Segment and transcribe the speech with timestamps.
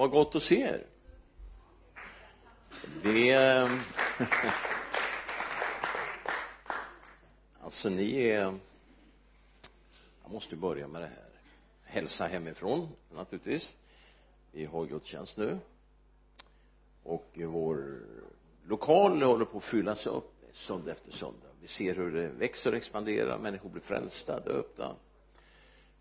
[0.00, 0.86] vad gott att se er.
[3.02, 3.34] Det
[7.60, 8.58] alltså ni är
[10.22, 11.28] jag måste börja med det här.
[11.84, 13.76] Hälsa hemifrån naturligtvis.
[14.52, 15.58] Vi har gudstjänst nu.
[17.02, 18.02] Och vår
[18.66, 21.48] lokal håller på att fyllas upp söndag efter söndag.
[21.60, 23.38] Vi ser hur det växer och expanderar.
[23.38, 24.96] Människor blir frälsta, döpta.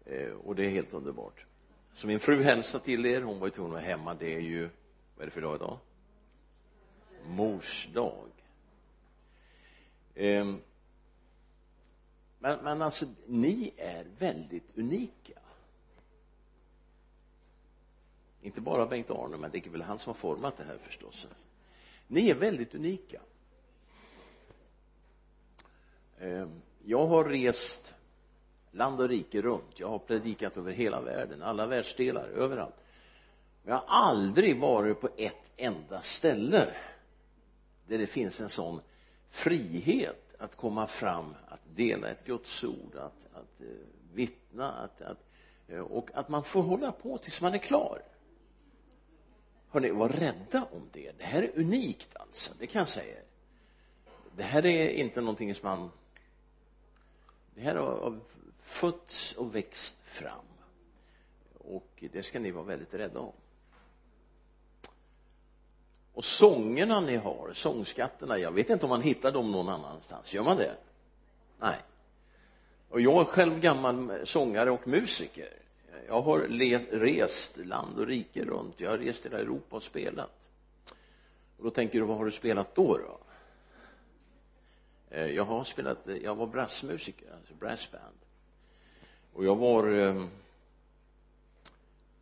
[0.05, 1.45] Eh, och det är helt underbart
[1.99, 3.21] så min fru hälsar till er.
[3.21, 4.13] Hon var ju tvungen att vara hemma.
[4.13, 4.69] Det är ju
[5.15, 5.79] vad är det för dag idag?
[7.25, 8.29] Mors dag
[10.15, 10.61] ehm,
[12.39, 15.39] men, men alltså ni är väldigt unika.
[18.41, 21.27] Inte bara Bengt-Arne men det är väl han som har format det här förstås.
[22.07, 23.21] Ni är väldigt unika.
[26.19, 27.95] Ehm, jag har rest
[28.71, 29.79] land och rike runt.
[29.79, 32.75] Jag har predikat över hela världen alla världsdelar överallt.
[33.63, 36.73] Men jag har aldrig varit på ett enda ställe
[37.87, 38.81] där det finns en sån
[39.29, 43.67] frihet att komma fram att dela ett gudsord att, att eh,
[44.13, 45.25] vittna att, att
[45.67, 48.01] eh, och att man får hålla på tills man är klar.
[49.69, 51.11] Hörni var rädda om det.
[51.17, 52.51] Det här är unikt alltså.
[52.59, 53.15] Det kan jag säga
[54.39, 55.89] det här är inte någonting som man
[57.55, 58.19] det här har
[58.69, 60.45] fötts och växt fram.
[61.53, 63.33] Och det ska ni vara väldigt rädda om.
[66.13, 70.43] Och sångerna ni har, sångskatterna, jag vet inte om man hittar dem någon annanstans, gör
[70.43, 70.75] man det?
[71.59, 71.77] nej.
[72.89, 75.53] Och jag är själv gammal sångare och musiker.
[76.07, 76.39] Jag har
[76.99, 78.79] rest land och rike runt.
[78.79, 80.49] Jag har rest hela Europa och spelat.
[81.57, 83.19] Och då tänker du vad har du spelat då då?
[85.09, 88.18] Eh, jag har spelat jag var brassmusiker alltså brassband
[89.39, 90.29] och jag var ehm,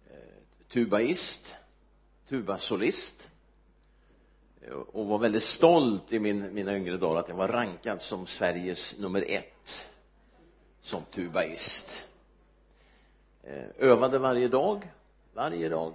[0.10, 0.18] eh,
[0.68, 1.56] tubaist
[2.30, 3.30] tubasolist
[4.62, 8.28] eh, och var väldigt stolt i min, mina yngre dagar att jag var rankad som
[8.28, 9.92] Sveriges nummer ett
[10.80, 12.08] som tubaist.
[13.44, 14.88] Eh, övade varje dag
[15.34, 15.94] varje dag.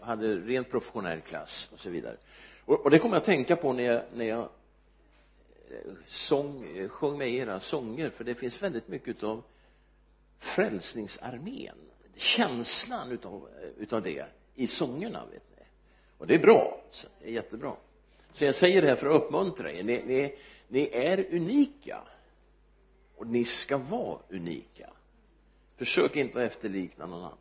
[0.00, 2.16] Hade rent professionell klass och så vidare.
[2.64, 4.48] Och, och det kommer jag att tänka på när jag, när jag
[5.70, 9.42] eh, sång, eh, sjöng med era sånger för det finns väldigt mycket av
[10.40, 11.76] frälsningsarmén.
[12.16, 15.64] Känslan utav, utav det i sångerna vet ni.
[16.18, 16.80] Och det är bra.
[17.20, 17.76] Det är jättebra.
[18.32, 19.82] Så jag säger det här för att uppmuntra er.
[19.82, 20.34] Ni, ni,
[20.68, 22.02] ni är unika.
[23.16, 24.90] Och ni ska vara unika.
[25.76, 27.36] Försök inte att efterlikna någon annan.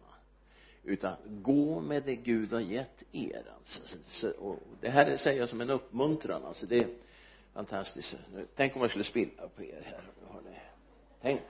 [0.84, 4.30] Utan gå med det Gud har gett er alltså.
[4.30, 6.66] Och det här säger jag som en uppmuntran alltså.
[6.66, 6.88] Det är
[7.54, 8.18] fantastiskt.
[8.56, 10.04] Tänk om jag skulle spilla på er här.
[10.32, 10.60] Hörni.
[11.22, 11.42] Tänk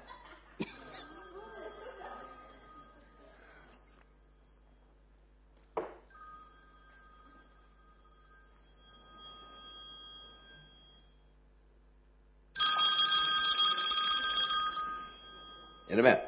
[15.91, 16.21] är ni med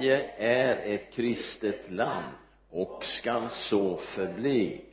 [0.00, 2.34] Sverige är ett kristet land
[2.70, 4.84] och skall så förbli.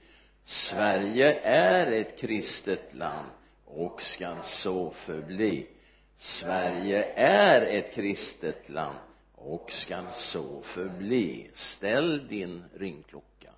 [0.43, 3.29] Sverige är ett kristet land
[3.65, 5.67] och skall så förbli.
[6.15, 8.97] Sverige är ett kristet land
[9.35, 11.49] och skall så förbli.
[11.53, 13.51] Ställ din ringklocka.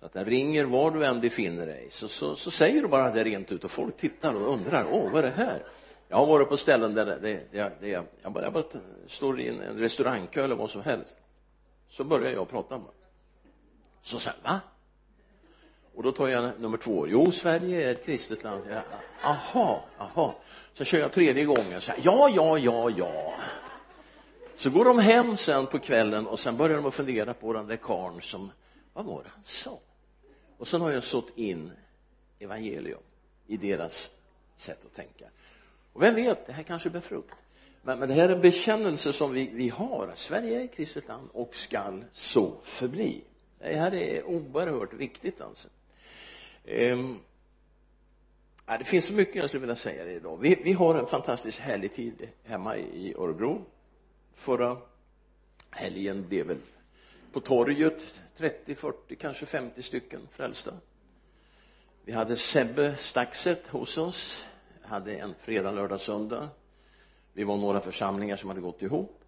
[0.00, 3.10] Så att den ringer var du än befinner dig så, så, så säger du bara
[3.10, 5.66] det rent ut och folk tittar och undrar åh vad är det här?
[6.14, 7.88] Jag har varit på ställen där det, det, det,
[8.22, 8.64] jag bara, jag bara
[9.06, 11.16] står i en, en restaurangkö eller vad som helst.
[11.88, 12.88] Så börjar jag prata med
[14.02, 14.60] så säger va?
[15.94, 17.08] Och då tar jag nummer två.
[17.08, 18.64] Jo Sverige är ett kristet land.
[18.70, 18.82] Jag,
[19.22, 20.34] aha, aha.
[20.72, 21.80] Så kör jag tredje gången.
[21.80, 23.34] Så här, ja, ja, ja, ja.
[24.56, 27.66] Så går de hem sen på kvällen och sen börjar de att fundera på den
[27.66, 28.50] där karln som
[28.92, 29.78] vad var det han sa?
[30.58, 31.72] Och sen har jag sått in
[32.38, 33.02] evangelium
[33.46, 34.10] i deras
[34.56, 35.24] sätt att tänka
[35.94, 37.34] och vem vet det här kanske bär frukt.
[37.82, 40.12] Men, men det här är en bekännelse som vi, vi har.
[40.14, 43.24] Sverige är ett kristet land och skall så förbli.
[43.58, 45.68] Det här är oerhört viktigt alltså.
[46.64, 47.18] Ehm,
[48.66, 50.36] ja, det finns så mycket jag skulle vilja säga idag.
[50.40, 53.64] Vi, vi har en fantastiskt härlig tid hemma i Örebro.
[54.34, 54.76] Förra
[55.70, 56.58] helgen blev väl
[57.32, 60.74] på torget 30, 40, kanske 50 stycken frälsta.
[62.04, 64.46] Vi hade Sebbe Staxet hos oss
[64.84, 66.48] hade en fredag, lördag, söndag.
[67.32, 69.24] Vi var några församlingar som hade gått ihop.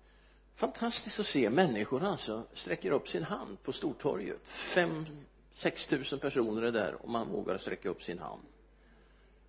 [0.54, 4.46] Fantastiskt att se människor alltså sträcker upp sin hand på Stortorget.
[4.74, 5.06] Fem,
[5.52, 8.42] sex tusen personer är där och man vågar sträcka upp sin hand.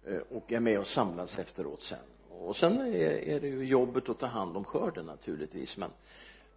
[0.06, 2.00] Eh, och är med och samlas efteråt sen.
[2.30, 5.92] Och sen är, är det ju jobbet att ta hand om skörden naturligtvis men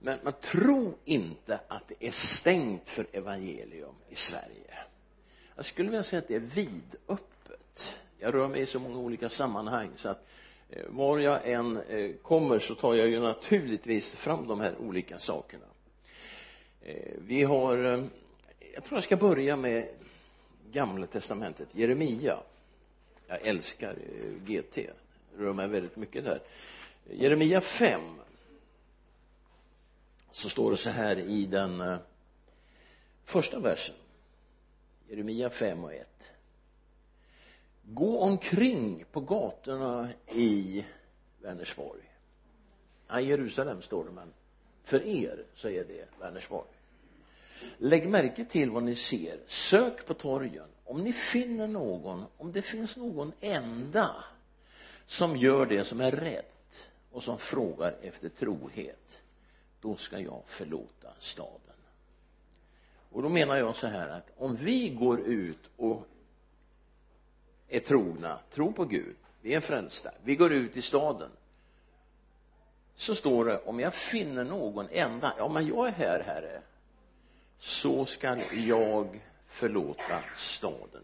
[0.03, 4.79] men man tror inte att det är stängt för evangelium i Sverige.
[5.57, 9.29] Jag skulle vilja säga att det är vidöppet jag rör mig i så många olika
[9.29, 10.27] sammanhang så att
[10.71, 15.19] eh, var jag än eh, kommer så tar jag ju naturligtvis fram de här olika
[15.19, 15.67] sakerna.
[16.83, 17.77] Eh, vi har
[18.75, 19.89] jag tror jag ska börja med
[20.71, 22.39] gamla testamentet Jeremia.
[23.27, 23.97] Jag älskar
[24.47, 24.79] GT
[25.37, 26.41] rör mig väldigt mycket där.
[27.11, 28.01] Jeremia 5
[30.33, 31.99] så står det så här i den
[33.25, 33.95] första versen.
[35.09, 36.33] Jeremia 5 och 1
[37.95, 40.85] gå omkring på gatorna i
[41.43, 42.03] Vänersborg.
[43.09, 44.33] Ja, Jerusalem står det men
[44.85, 46.69] för er så är det Vänersborg.
[47.79, 49.39] Lägg märke till vad ni ser.
[49.47, 50.69] Sök på torgen.
[50.85, 54.25] Om ni finner någon om det finns någon enda
[55.07, 59.23] som gör det som är rätt och som frågar efter trohet
[59.81, 61.77] då ska jag förlåta staden.
[63.11, 66.07] Och då menar jag så här att om vi går ut och
[67.71, 71.31] är trogna, tror på Gud, vi är frälsta, vi går ut i staden.
[72.95, 76.63] Så står det om jag finner någon enda, ja men jag är här herre.
[77.59, 81.03] Så ska jag förlåta staden.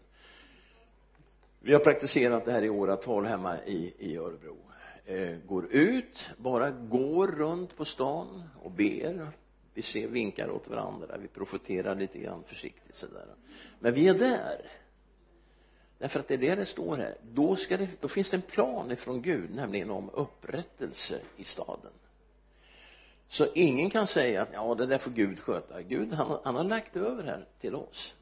[1.59, 4.57] Vi har praktiserat det här i åratal hemma i, i Örebro.
[5.05, 9.27] Eh, går ut, bara går runt på stan och ber.
[9.73, 11.17] Vi ser vinkar åt varandra.
[11.17, 13.25] Vi profeterar lite grann försiktigt sådär.
[13.79, 14.61] Men vi är där
[15.97, 17.17] därför att det är det det står här.
[17.21, 21.91] Då ska det, då finns det en plan ifrån Gud nämligen om upprättelse i staden.
[23.27, 25.81] Så ingen kan säga att ja det där får Gud sköta.
[25.81, 28.15] Gud han, han har lagt över här till oss.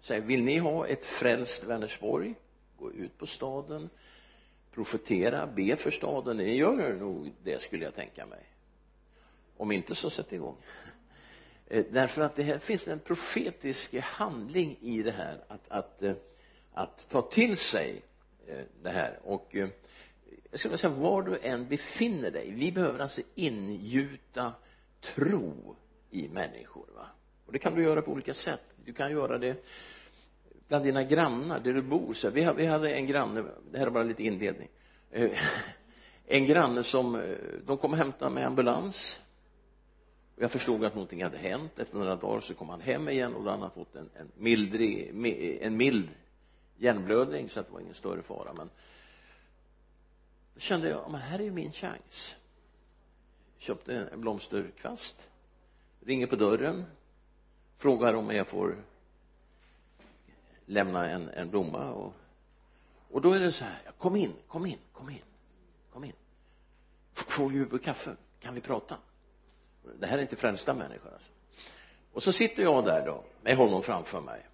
[0.00, 2.34] Säger vill ni ha ett frälst Vänersborg?
[2.78, 3.90] Gå ut på staden.
[4.74, 6.36] Profetera, be för staden.
[6.36, 8.46] Ni gör nog det skulle jag tänka mig.
[9.56, 10.56] Om inte så sätt igång.
[11.66, 16.14] Eh, därför att det här finns en profetisk handling i det här att, att, eh,
[16.74, 18.02] att ta till sig
[18.46, 19.18] eh, det här.
[19.24, 19.68] Och eh,
[20.50, 24.52] jag skulle säga var du än befinner dig vi behöver alltså ingjuta
[25.00, 25.76] tro
[26.10, 27.06] i människor va?
[27.46, 28.76] Och det kan du göra på olika sätt.
[28.84, 29.64] Du kan göra det
[30.68, 32.14] bland dina grannar där du bor.
[32.14, 34.68] Så vi, vi hade en granne det här är bara lite inledning.
[35.10, 35.30] Eh,
[36.26, 37.36] en granne som
[37.66, 39.20] de kom och hämtade med ambulans.
[40.36, 41.78] Och jag förstod att någonting hade hänt.
[41.78, 44.30] Efter några dagar så kom han hem igen och då hade han fått en, en
[44.36, 45.08] mildrig,
[45.60, 46.08] en mild
[46.82, 48.70] hjärnblödning så att det var ingen större fara men
[50.54, 52.36] då kände jag, men här är ju min chans.
[53.58, 55.28] Köpte en blomsterkvast
[56.00, 56.84] ringer på dörren
[57.78, 58.84] frågar om jag får
[60.66, 62.14] lämna en, en blomma och
[63.10, 65.22] och då är det så här kom in, kom in, kom in
[65.92, 66.12] kom in.
[67.14, 68.16] Får vi kaffe?
[68.40, 68.96] Kan vi prata?
[69.98, 71.32] Det här är inte främsta människor alltså.
[72.12, 74.46] Och så sitter jag där då med honom framför mig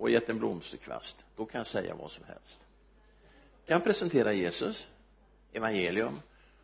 [0.00, 1.24] och gett en blomsterkvast.
[1.36, 2.66] Då kan jag säga vad som helst.
[3.66, 4.88] Kan jag presentera Jesus
[5.52, 6.20] evangelium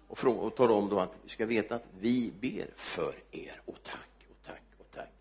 [0.08, 3.60] och, fråga, och tala om då att vi ska veta att vi ber för er.
[3.64, 5.12] Och tack och tack och tack.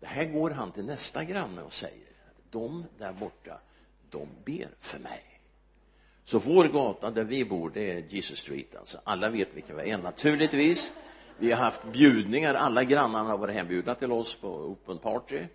[0.00, 2.08] Det här går han till nästa granne och säger.
[2.50, 3.60] De där borta
[4.10, 5.40] de ber för mig.
[6.24, 9.00] Så vår gata där vi bor det är Jesus Street alltså.
[9.04, 10.92] Alla vet vilken vi är naturligtvis
[11.38, 12.54] vi har haft bjudningar.
[12.54, 15.46] Alla grannarna har varit hembjudna till oss på open party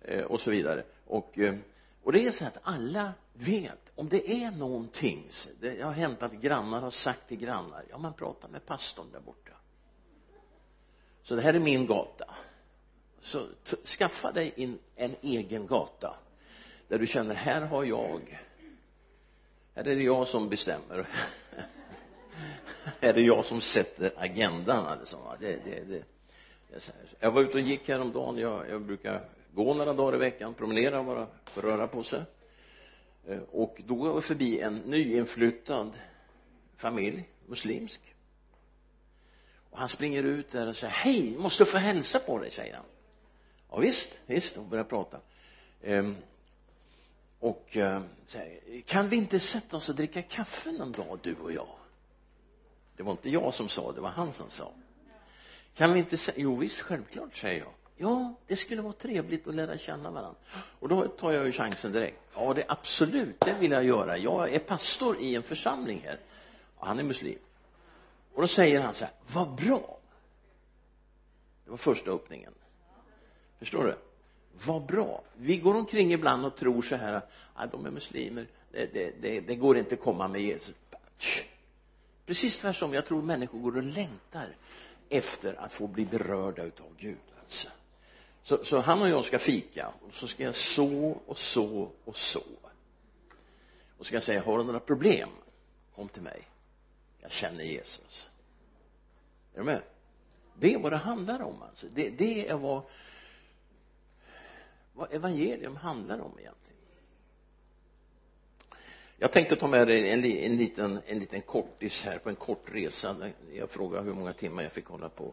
[0.00, 1.54] eh, och så vidare och eh,
[2.02, 6.32] och det är så att alla vet om det är någonting det har hänt att
[6.32, 9.52] grannar har sagt till grannar ja man pratar med pastorn där borta.
[11.22, 12.34] Så det här är min gata.
[13.20, 13.46] Så
[13.98, 16.16] skaffa dig in en egen gata
[16.88, 18.40] där du känner här har jag
[19.74, 21.08] här är det jag som bestämmer.
[22.84, 25.36] Här är det jag som sätter agendan alltså.
[25.40, 26.04] Det, det, det
[27.20, 28.38] jag var ute och gick häromdagen.
[28.38, 32.22] Jag, jag brukar gå några dagar i veckan promenera bara för att röra på sig.
[33.26, 35.98] Eh, och då går jag förbi en nyinflyttad
[36.76, 38.00] familj muslimsk.
[39.70, 42.84] Och han springer ut där och säger hej måste få hälsa på dig säger han.
[43.70, 45.20] Ja visst visst och börjar prata.
[45.82, 46.16] Ehm,
[47.38, 51.52] och eh, säger kan vi inte sätta oss och dricka kaffe någon dag du och
[51.52, 51.76] jag?
[52.96, 54.72] Det var inte jag som sa det var han som sa.
[55.74, 59.54] Kan vi inte säga jo visst självklart säger jag ja det skulle vara trevligt att
[59.54, 60.40] lära känna varandra.
[60.54, 62.18] Och då tar jag ju chansen direkt.
[62.34, 64.18] Ja det absolut det vill jag göra.
[64.18, 66.20] Jag är pastor i en församling här.
[66.76, 67.38] Och han är muslim.
[68.34, 69.98] Och då säger han så här vad bra.
[71.64, 72.54] Det var första öppningen.
[73.58, 73.96] Förstår du?
[74.66, 75.22] Vad bra.
[75.36, 77.22] Vi går omkring ibland och tror så här
[77.54, 78.46] att de är muslimer.
[78.72, 80.74] Det, det, det, det går inte att komma med Jesus.
[82.26, 82.94] Precis tvärtom.
[82.94, 84.56] Jag tror människor går och längtar
[85.08, 87.68] efter att få bli berörda utav Gud alltså
[88.42, 92.16] så, så han och jag ska fika och så ska jag så och så och
[92.16, 92.42] så.
[93.98, 95.28] Och ska jag säga har du några problem?
[95.94, 96.48] Kom till mig.
[97.20, 98.28] Jag känner Jesus.
[99.54, 99.82] Är du med?
[100.58, 101.86] Det är vad det handlar om alltså.
[101.94, 102.82] Det, det är vad
[104.94, 106.78] vad evangelium handlar om egentligen.
[109.16, 112.64] Jag tänkte ta med dig en, en liten en liten kortis här på en kort
[112.64, 113.32] resa.
[113.52, 115.32] Jag frågade hur många timmar jag fick hålla på.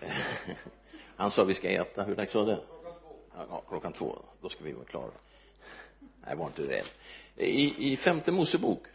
[1.16, 2.02] han sa vi ska äta.
[2.02, 2.60] Hur dags var det?
[3.36, 4.18] Ja, klockan två.
[4.40, 5.10] Då ska vi vara klara.
[6.26, 6.86] Nej var inte rädd.
[7.36, 8.86] I, i femte Mosebok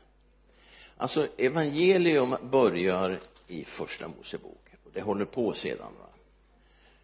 [0.97, 4.71] alltså evangelium börjar i första Mosebok.
[4.83, 6.07] Och det håller på sedan va?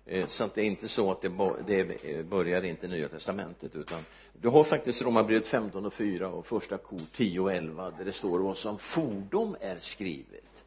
[0.06, 1.30] Eh, så att det är inte så att det,
[1.68, 4.02] det börjar inte nya testamentet utan
[4.34, 8.14] du har faktiskt romarbrevet 15 och 4 och första kor 10 och 11 där det
[8.14, 10.66] står vad som fordom är skrivet.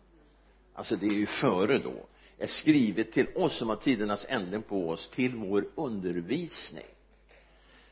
[0.75, 1.95] Alltså det är ju före då
[2.39, 6.85] är skrivet till oss som har tidernas änden på oss till vår undervisning.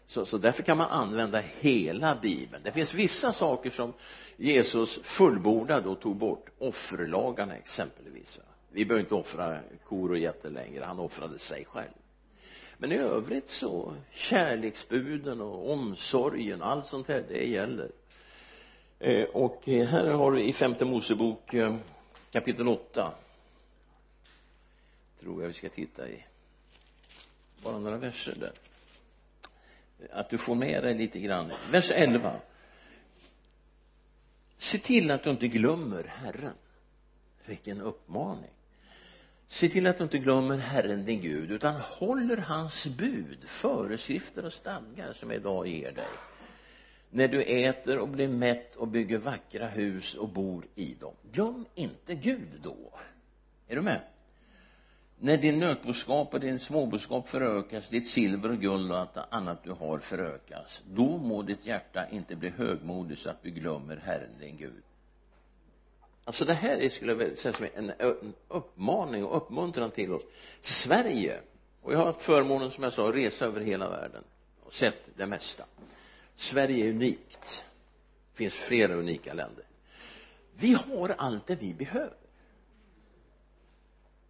[0.07, 2.63] Så, så därför kan man använda hela bibeln.
[2.65, 3.93] Det finns vissa saker som
[4.37, 6.51] Jesus fullbordade och tog bort.
[6.59, 8.39] Offerlagarna exempelvis
[8.75, 10.85] vi behöver inte offra kor och getter längre.
[10.85, 11.93] Han offrade sig själv.
[12.79, 17.91] Men i övrigt så kärleksbuden och omsorgen och allt sånt här det gäller.
[18.99, 21.77] Eh, och här har du i femte Mosebok eh,
[22.33, 23.13] kapitel 8
[25.25, 26.25] tror jag vi ska titta i.
[27.63, 28.53] Bara några verser där.
[30.13, 31.53] Att du får med dig lite grann.
[31.71, 32.41] Vers 11
[34.59, 36.55] se till att du inte glömmer Herren.
[37.47, 38.51] Vilken uppmaning.
[39.47, 44.53] Se till att du inte glömmer Herren din Gud utan håller hans bud föreskrifter och
[44.53, 46.09] stadgar som jag idag ger dig.
[47.11, 51.15] När du äter och blir mätt och bygger vackra hus och bor i dem.
[51.33, 52.93] Glöm inte Gud då.
[53.69, 54.01] Är du med?
[55.25, 59.71] När din nötboskap och din småboskap förökas ditt silver och guld och allt annat du
[59.71, 64.57] har förökas då må ditt hjärta inte bli högmodigt så att du glömmer Herren din
[64.57, 64.83] Gud.
[66.25, 67.93] Alltså det här är, skulle jag vilja säga som en,
[68.49, 70.23] uppmaning och uppmuntran till oss.
[70.61, 71.41] Sverige
[71.83, 74.25] och jag har haft förmånen som jag sa att resa över hela världen
[74.65, 75.65] och sett det mesta.
[76.35, 77.65] Sverige är unikt.
[78.33, 79.65] Det finns flera unika länder.
[80.57, 82.24] Vi har allt det vi behöver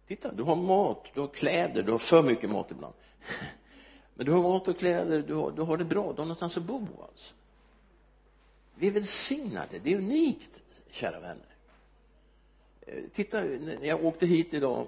[0.07, 2.93] titta du har mat, du har kläder, du har för mycket mat ibland.
[4.15, 6.57] Men du har mat och kläder, du har, du har det bra, du har någonstans
[6.57, 7.33] att bo alltså.
[8.75, 11.55] Vi är välsignade, det är unikt kära vänner.
[12.81, 14.87] Eh, titta, när jag åkte hit idag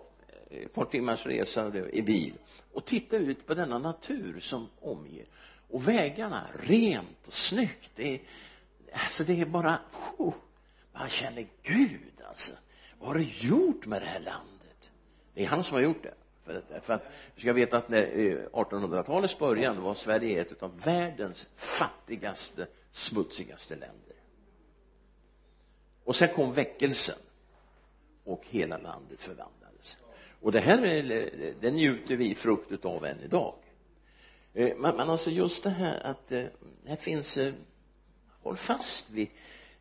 [0.50, 2.34] eh, ett par timmars resa i bil.
[2.74, 5.26] Och titta ut på denna natur som omger.
[5.70, 8.22] Och vägarna rent och snyggt det är
[8.92, 9.82] alltså det är bara
[10.18, 10.34] oh,
[10.94, 12.52] man känner Gud alltså.
[13.00, 14.57] Vad har du gjort med det här landet?
[15.38, 16.14] Det är han som har gjort det.
[16.46, 17.04] För att, för att
[17.36, 23.76] du ska veta att när eh, 1800-talets början var Sverige ett av världens fattigaste smutsigaste
[23.76, 24.16] länder.
[26.04, 27.20] Och sen kom väckelsen
[28.24, 29.98] och hela landet förvandlades.
[30.42, 33.56] Och det här eh, det njuter vi frukt av än idag.
[34.54, 36.32] Eh, men, men alltså just det här att
[36.86, 37.40] här finns
[38.42, 39.30] håll fast vid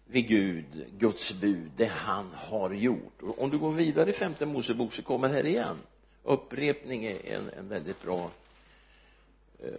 [0.07, 3.23] vid Gud, Guds bud, det han har gjort.
[3.23, 5.77] Och om du går vidare i femte Mosebok så kommer det här igen.
[6.23, 8.31] Upprepning är en, en väldigt bra
[9.63, 9.71] eh,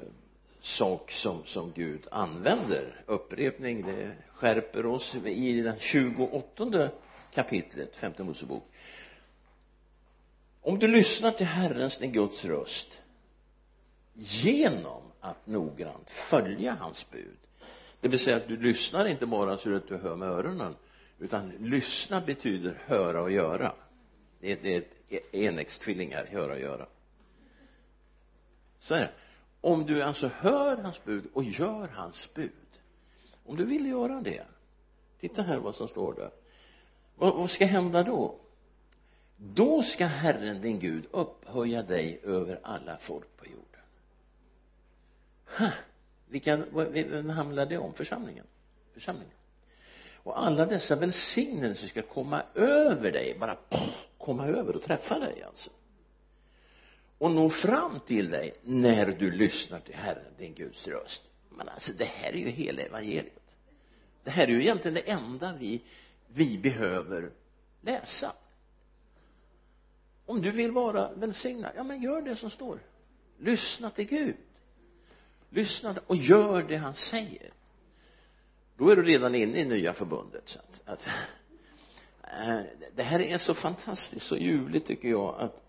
[0.61, 3.01] sak som, som Gud använder.
[3.05, 6.89] Upprepning det skärper oss i den 28
[7.33, 8.63] kapitlet femte Mosebok.
[10.61, 13.01] Om du lyssnar till Herrens, din Guds röst
[14.13, 17.37] genom att noggrant följa hans bud
[18.01, 20.75] det vill säga att du lyssnar inte bara så att du hör med öronen
[21.19, 23.73] utan lyssna betyder höra och göra.
[24.39, 26.87] Det är, det är ett e-, enäggstvillingar, höra och göra.
[28.79, 29.11] Så är det
[29.61, 32.51] om du alltså hör hans bud och gör hans bud
[33.45, 34.45] om du vill göra det
[35.19, 36.31] titta här vad som står där.
[37.15, 38.35] Vad, vad ska hända då?
[39.37, 43.81] Då ska Herren din Gud upphöja dig över alla folk på jorden.
[45.45, 45.71] Ha!
[46.29, 46.57] Vilka,
[46.91, 47.93] vem handlar det om?
[47.93, 48.45] Församlingen.
[48.93, 49.33] Församlingen.
[50.27, 53.57] Och alla dessa välsignelser ska komma över dig bara
[54.17, 55.69] komma över och träffa dig alltså.
[57.17, 61.23] Och nå fram till dig när du lyssnar till Herren din Guds röst.
[61.49, 63.57] Men alltså det här är ju hela evangeliet.
[64.23, 65.81] Det här är ju egentligen det enda vi
[66.27, 67.31] vi behöver
[67.81, 68.33] läsa.
[70.25, 72.79] Om du vill vara välsignad ja men gör det som står.
[73.37, 74.35] Lyssna till Gud
[75.49, 77.51] lyssna och gör det han säger.
[78.77, 81.07] Då är du redan inne i nya förbundet så att, att
[82.23, 82.59] äh,
[82.95, 85.63] det här är så fantastiskt så ljuvligt tycker jag att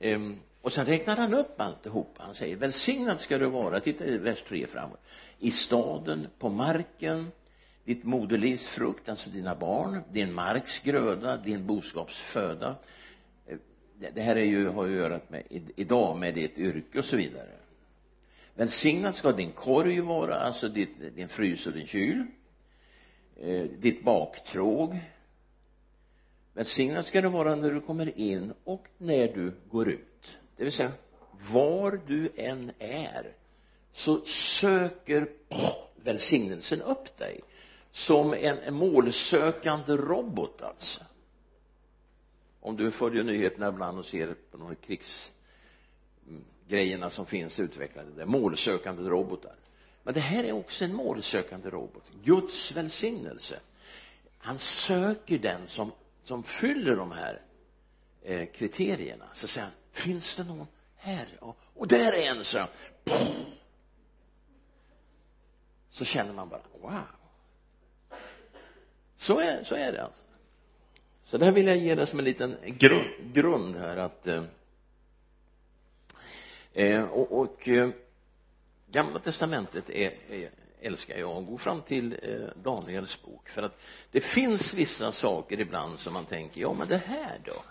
[0.00, 2.22] ehm, och sen räknar han upp alltihopa.
[2.22, 3.80] Han säger välsignad ska du vara.
[3.80, 5.00] Titta i vers 3 framåt.
[5.38, 7.30] I staden på marken
[7.84, 12.76] ditt moderlivs frukt alltså dina barn din marks gröda din boskaps föda
[13.46, 13.58] eh,
[14.14, 15.42] det här är ju, har ju att göra med
[15.76, 17.50] idag med ditt yrke och så vidare
[18.56, 22.26] välsignad ska din korg vara alltså ditt, din frys och din kyl.
[23.36, 25.00] Eh, ditt baktråg.
[26.52, 30.38] Välsignad ska det vara när du kommer in och när du går ut.
[30.56, 30.92] Det vill säga
[31.52, 33.32] var du än är
[33.92, 34.20] så
[34.60, 35.28] söker
[35.96, 37.40] välsignelsen upp dig
[37.90, 41.04] som en, målsökande robot alltså.
[42.60, 44.74] Om du följer nyheterna ibland och ser på några
[46.68, 48.10] grejerna som finns utvecklade.
[48.10, 49.56] Där målsökande robotar.
[50.02, 52.04] Men det här är också en målsökande robot.
[52.24, 53.60] Guds välsignelse.
[54.38, 55.92] Han söker den som
[56.26, 57.40] som fyller de här
[58.22, 59.24] eh, kriterierna.
[59.34, 60.66] Så säger han finns det någon
[60.96, 61.28] här?
[61.40, 62.66] Och, och där är en så
[65.90, 67.02] så känner man bara wow.
[69.16, 70.22] Så är, så är det alltså.
[71.22, 74.44] Så där vill jag ge det som en liten grund, grund här att eh,
[76.76, 77.90] eh och, och eh,
[78.86, 83.48] gamla testamentet är, är älskar jag gå fram till eh, Daniels bok.
[83.48, 83.78] För att
[84.10, 87.62] det finns vissa saker ibland som man tänker ja men det här då?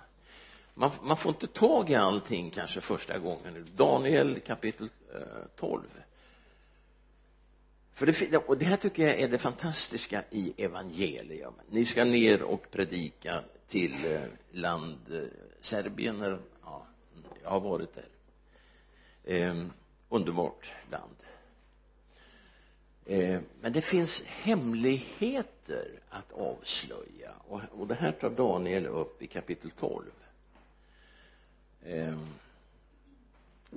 [0.74, 3.68] Man, man får inte tag i allting kanske första gången.
[3.76, 5.22] Daniel kapitel eh,
[5.56, 5.82] 12
[7.96, 11.54] för det, och det här tycker jag är det fantastiska i evangelium.
[11.70, 14.22] Ni ska ner och predika till eh,
[14.52, 15.22] land eh,
[15.62, 16.88] Serbien eller ja,
[17.44, 18.06] jag har varit där
[19.25, 19.65] eh,
[20.10, 21.15] underbart land.
[23.05, 27.32] Eh, men det finns hemligheter att avslöja.
[27.48, 30.12] Och, och det här tar Daniel upp i kapitel 12
[31.84, 32.17] eh,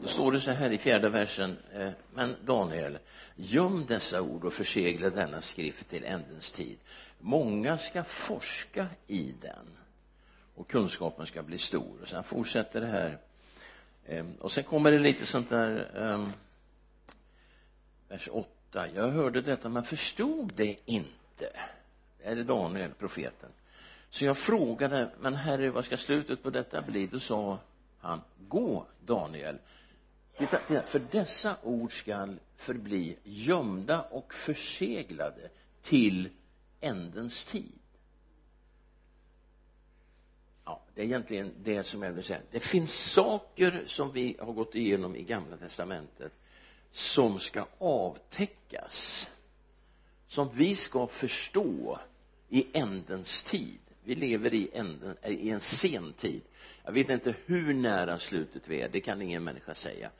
[0.03, 1.57] då står det så här i fjärde versen.
[1.73, 2.99] Eh, men Daniel
[3.37, 6.79] göm dessa ord och försegla denna skrift till ändens tid.
[7.19, 9.67] Många ska forska i den
[10.55, 12.03] och kunskapen ska bli stor.
[12.03, 13.19] Och sen fortsätter det här.
[14.09, 16.33] Ehm, och sen kommer det lite sånt där ehm,
[18.09, 21.51] vers 8 jag hörde detta men förstod det inte?
[22.19, 23.51] Det är Daniel profeten.
[24.11, 27.07] Så jag frågade men herre vad ska slutet på detta bli?
[27.07, 27.59] Då sa
[27.99, 29.59] han gå Daniel.
[30.39, 35.51] Titta, titta för dessa ord skall förbli gömda och förseglade
[35.83, 36.29] till
[36.81, 37.79] ändens tid
[40.69, 44.53] ja det är egentligen det som jag vill säga det finns saker som vi har
[44.53, 46.33] gått igenom i gamla testamentet
[46.91, 49.31] som ska avtäckas
[50.29, 51.99] som vi ska förstå
[52.49, 53.79] i ändens tid.
[54.05, 56.43] Vi lever i, änden, i en sen tid.
[56.85, 60.11] Jag vet inte hur nära slutet vi är det kan ingen människa säga.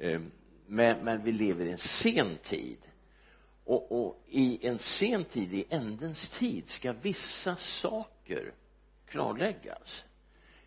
[0.00, 0.30] Ehm,
[0.66, 2.78] men, men vi lever i en sen tid.
[3.64, 8.52] Och, och i en sen tid, i ändens tid ska vissa saker
[9.10, 10.04] klarläggas.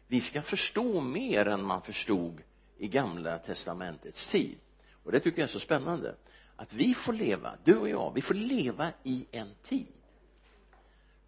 [0.08, 2.42] Vi ska förstå mer än man förstod
[2.78, 4.58] i gamla testamentets tid.
[5.04, 6.16] Och det tycker jag är så spännande.
[6.56, 9.94] Att vi får leva, du och jag, vi får leva i en tid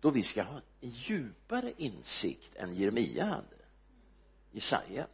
[0.05, 3.57] då vi ska ha en djupare insikt än Jeremia hade
[4.51, 5.07] Jesaja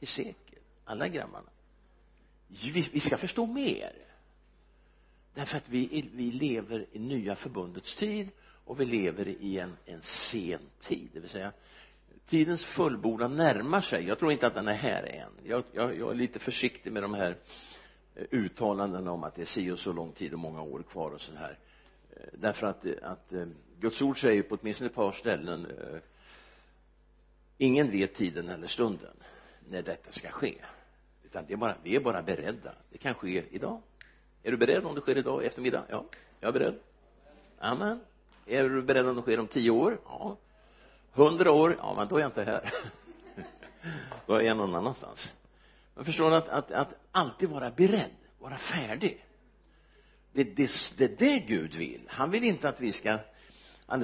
[0.00, 1.50] Hesekiel alla grabbarna.
[2.48, 3.92] Vi, vi ska förstå mer.
[5.34, 8.28] Därför att vi, vi lever i nya förbundets tid
[8.64, 11.08] och vi lever i en, en sen tid.
[11.12, 11.52] Det vill säga
[12.26, 14.06] tidens fullbordan närmar sig.
[14.06, 15.32] Jag tror inte att den är här än.
[15.44, 17.36] Jag, jag, jag är lite försiktig med de här
[18.14, 21.10] eh, uttalandena om att det är si och så lång tid och många år kvar
[21.10, 21.58] och så här.
[22.16, 23.46] Eh, därför att, eh, att eh,
[23.80, 25.66] Guds ord säger på åtminstone ett par ställen
[27.58, 29.16] ingen vet tiden eller stunden
[29.68, 30.54] när detta ska ske.
[31.24, 32.74] Utan det är bara, vi är bara beredda.
[32.90, 33.82] Det kan ske idag.
[34.42, 35.84] Är du beredd om det sker idag i eftermiddag?
[35.88, 36.04] Ja
[36.40, 36.78] jag är beredd.
[37.58, 38.00] Amen
[38.46, 40.00] är du beredd om det sker om tio år?
[40.04, 40.36] Ja.
[41.12, 41.76] Hundra år?
[41.78, 42.72] Ja men då är jag inte här.
[44.26, 45.34] Då är jag någon annanstans.
[45.94, 49.26] Men förstår ni att, att, att alltid vara beredd vara färdig?
[50.32, 52.00] Det, det, det är det Gud vill.
[52.08, 53.18] Han vill inte att vi ska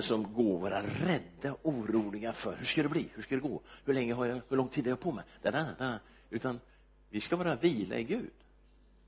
[0.01, 3.09] som gå vara rädda oroliga för hur ska det bli?
[3.14, 3.61] Hur ska det gå?
[3.85, 5.24] Hur länge har jag hur lång tid har jag på mig?
[5.42, 5.98] Där, där, där.
[6.31, 6.61] utan
[7.11, 8.31] vi ska vara vila i Gud.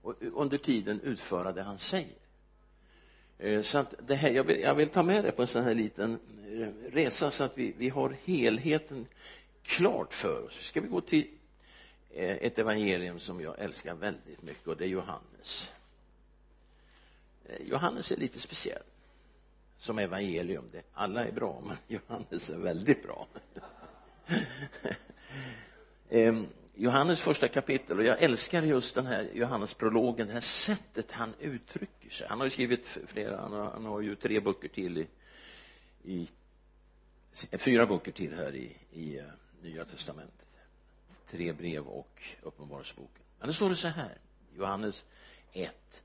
[0.03, 2.15] Och under tiden utföra det han säger
[3.43, 5.65] Eh, så att det här, jag vill, jag vill ta med det på en sån
[5.65, 6.19] här liten
[6.53, 9.07] eh, resa så att vi, vi har helheten
[9.63, 10.67] klart för oss.
[10.67, 11.29] Ska vi gå till
[12.11, 15.73] eh, ett evangelium som jag älskar väldigt mycket och det är Johannes.
[17.61, 18.83] Johannes är lite speciell.
[19.77, 23.27] Som evangelium det, alla är bra men Johannes är väldigt bra.
[26.13, 31.35] Ehm, Johannes första kapitel och jag älskar just den här Johannesprologen det här sättet han
[31.41, 32.27] uttrycker sig.
[32.29, 35.07] Han har ju skrivit flera han har, han har ju tre böcker till i,
[36.05, 36.29] i
[37.59, 39.25] fyra böcker till här i, i eh,
[39.63, 40.49] nya testamentet.
[41.31, 43.23] Tre brev och uppenbarelseboken.
[43.39, 44.19] Men då står det så här
[44.57, 45.05] Johannes
[45.53, 46.03] 1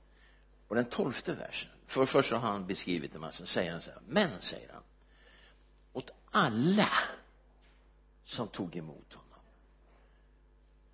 [0.68, 1.72] och den tolfte versen.
[1.88, 4.84] För först har han beskrivit det men sen säger han så här men säger han
[5.94, 6.90] åt alla
[8.24, 9.25] som tog emot honom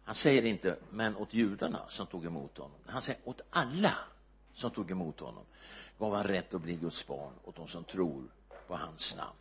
[0.03, 2.77] han säger inte men åt judarna som tog emot honom.
[2.85, 3.97] Han säger åt alla
[4.53, 5.45] som tog emot honom
[5.97, 8.23] gav han rätt att bli Guds barn åt de som tror
[8.67, 9.37] på hans namn.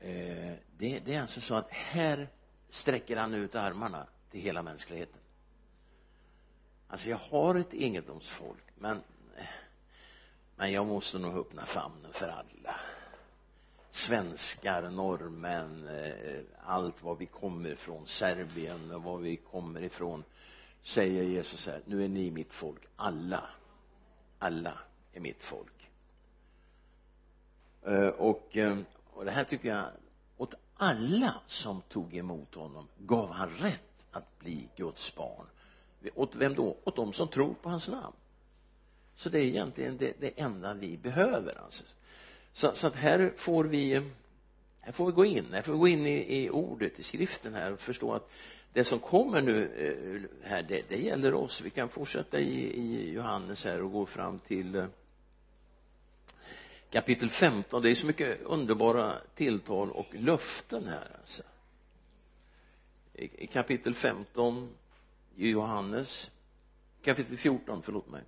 [0.00, 2.28] Eh, det, det är alltså så att här
[2.68, 5.20] sträcker han ut armarna till hela mänskligheten.
[6.88, 9.02] Alltså jag har ett egendomsfolk men
[10.58, 12.80] men jag måste nog öppna famnen för alla
[13.90, 20.24] svenskar, norrmän, eh, allt var vi kommer ifrån, Serbien och var vi kommer ifrån
[20.82, 23.48] säger Jesus här, nu är ni mitt folk, alla
[24.38, 24.78] alla
[25.12, 25.90] är mitt folk.
[27.82, 28.78] Eh, och, eh,
[29.10, 29.86] och det här tycker jag
[30.36, 35.46] åt alla som tog emot honom gav han rätt att bli Guds barn.
[36.14, 36.76] Åt vem då?
[36.84, 38.16] åt de som tror på hans namn.
[39.14, 41.84] Så det är egentligen det, det enda vi behöver alltså
[42.58, 44.02] så, så att här får vi
[44.80, 47.54] här får vi gå in, här får vi gå in i, i ordet, i skriften
[47.54, 48.30] här och förstå att
[48.72, 51.60] det som kommer nu eh, här, det, det gäller oss.
[51.60, 54.86] Vi kan fortsätta i, i Johannes här och gå fram till eh,
[56.90, 61.42] kapitel 15 det är så mycket underbara tilltal och löften här alltså.
[63.14, 64.68] I, i kapitel 15
[65.36, 66.30] i Johannes
[67.02, 68.22] kapitel 14, förlåt mig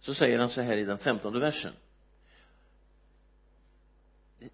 [0.00, 1.72] så säger han så här i den femtonde versen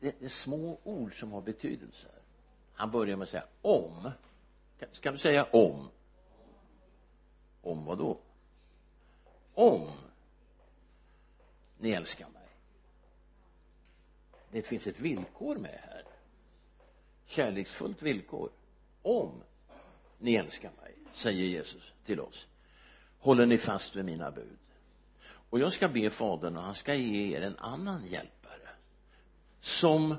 [0.00, 2.08] det, det, är små ord som har betydelse.
[2.74, 4.10] Han börjar med att säga om.
[4.92, 5.88] Ska du säga om?
[7.62, 8.20] Om vad då?
[9.54, 9.90] Om.
[11.78, 12.48] Ni älskar mig.
[14.50, 16.04] Det finns ett villkor med här.
[17.26, 18.50] Kärleksfullt villkor.
[19.02, 19.42] Om.
[20.18, 22.46] Ni älskar mig säger Jesus till oss.
[23.18, 24.58] Håller ni fast vid mina bud?
[25.22, 28.39] Och jag ska be fadern och han ska ge er en annan hjälp
[29.60, 30.16] som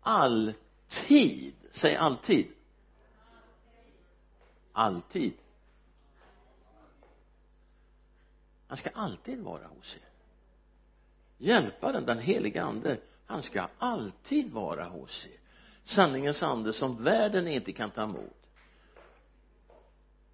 [0.00, 2.46] alltid säg alltid.
[4.72, 5.32] Alltid.
[8.66, 10.08] Han ska alltid vara hos er.
[11.38, 15.40] Hjälparen den helige ande han ska alltid vara hos er.
[15.84, 18.46] Sanningens ande som världen inte kan ta emot.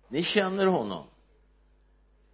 [0.09, 1.07] Ni känner honom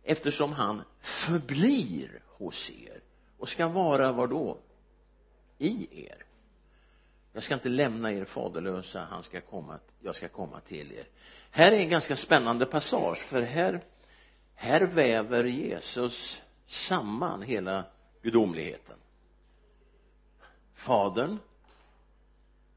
[0.02, 3.02] eftersom han förblir hos er
[3.38, 4.58] och ska vara var då?
[5.64, 6.24] I er.
[7.32, 11.06] Jag ska inte lämna er faderlösa han ska komma jag ska komma till er.
[11.50, 13.80] Här är en ganska spännande passage för här
[14.54, 17.84] här väver Jesus samman hela
[18.22, 18.96] gudomligheten.
[20.74, 21.38] Fadern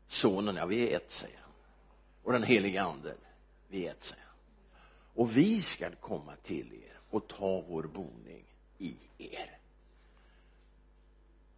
[0.07, 1.51] sonen, ja vi är ett säger han.
[2.23, 3.15] Och den helige ande
[3.67, 4.35] vi är ett säger han.
[5.15, 8.45] Och vi ska komma till er och ta vår boning
[8.77, 9.57] i er.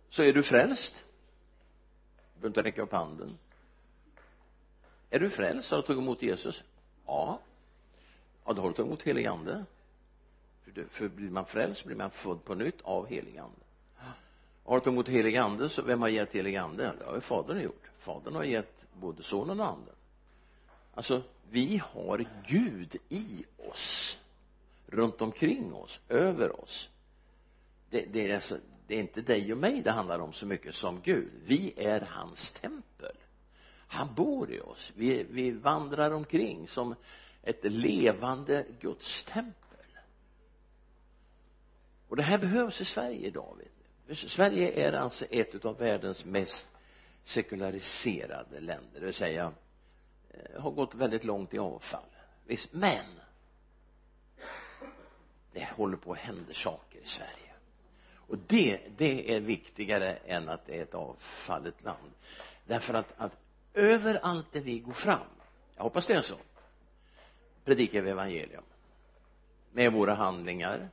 [0.10, 1.06] Så är du frälst?
[2.42, 3.38] Behöver inte räcka upp handen.
[5.10, 6.64] Är du frälst har du tagit emot Jesus?
[7.06, 7.40] Ja.
[8.46, 9.66] Ja då har du tagit emot helig ande.
[10.64, 13.60] För, för blir man frälst blir man född på nytt av helig ande.
[14.64, 16.94] Har du tagit emot helig ande så vem har gett helig ande?
[17.00, 17.90] Det har ju fadern gjort.
[18.00, 19.96] Fadern har gett både sonen och anden.
[20.94, 24.20] Alltså vi har Gud i oss.
[24.88, 26.90] Runt omkring oss, över oss.
[27.90, 28.58] Det, det är alltså
[28.90, 31.32] det är inte dig och mig det handlar om så mycket som Gud.
[31.46, 33.16] Vi är hans tempel.
[33.88, 34.92] Han bor i oss.
[34.96, 36.96] Vi, vi vandrar omkring som
[37.44, 39.70] ett levande gudstempel
[42.10, 43.62] och det här behövs i Sverige idag
[44.14, 46.68] Sverige är alltså ett av världens mest
[47.24, 49.00] sekulariserade länder.
[49.00, 49.54] Det vill säga
[50.30, 52.10] eh, har gått väldigt långt i avfall.
[52.46, 53.06] Visst men
[55.52, 57.49] det håller på att hända saker i Sverige
[58.30, 62.12] och det, det är viktigare än att det är ett avfallet land.
[62.66, 63.34] Därför att, att
[63.74, 65.28] överallt där vi går fram
[65.76, 66.36] jag hoppas det är så
[67.66, 68.64] predikar vi evangelium.
[69.72, 70.90] Med våra handlingar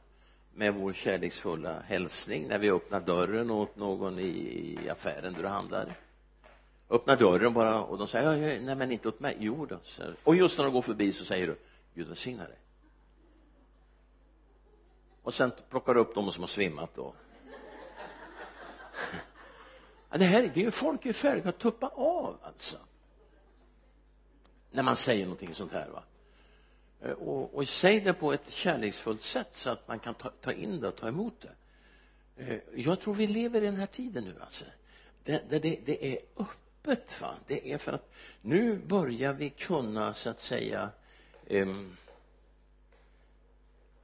[0.55, 5.99] med vår kärleksfulla hälsning när vi öppnar dörren åt någon i, affären där du handlar.
[6.91, 9.37] Öppnar dörren bara och de säger nej men inte åt mig.
[9.41, 9.79] Jo då
[10.25, 11.57] och just när de går förbi så säger du
[11.95, 12.59] Gud välsigna dig.
[15.23, 17.15] Och sen plockar du upp de som har svimmat då
[20.11, 22.77] ja, det här det är ju folk i färg att tuppa av alltså.
[24.71, 26.03] När man säger någonting sånt här va.
[27.01, 30.53] Eh, och, och säg det på ett kärleksfullt sätt så att man kan ta, ta
[30.53, 31.55] in det och ta emot det.
[32.37, 34.65] Eh, jag tror vi lever i den här tiden nu alltså.
[35.25, 37.35] Där det, det, det är öppet va.
[37.47, 40.91] Det är för att nu börjar vi kunna så att säga
[41.49, 41.97] um,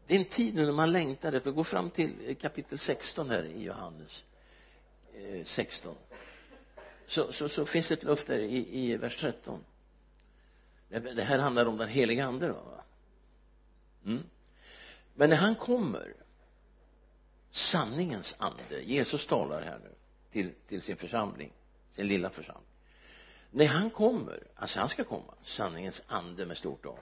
[0.07, 3.31] det är en tid nu när man längtar efter, gå fram till eh, kapitel 16
[3.31, 4.25] här i Johannes.
[5.15, 5.97] Eh, 16
[7.07, 9.65] så, så, så finns det ett löfte i, i vers 13
[10.89, 12.85] det, det här handlar om den heliga ande då va?
[14.05, 14.23] Mm.
[15.15, 16.15] men när han kommer
[17.51, 19.95] sanningens ande Jesus talar här nu
[20.31, 21.53] till, till sin församling
[21.93, 22.69] sin lilla församling.
[23.51, 26.97] När han kommer alltså han ska komma sanningens ande med stort A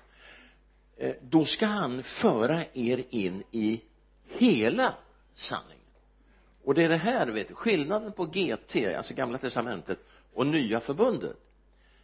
[0.96, 3.82] eh, då ska han föra er in i
[4.28, 4.94] hela
[5.34, 5.79] sanningen
[6.64, 9.98] och det är det här vet du skillnaden på GT alltså gamla testamentet
[10.34, 11.36] och nya förbundet.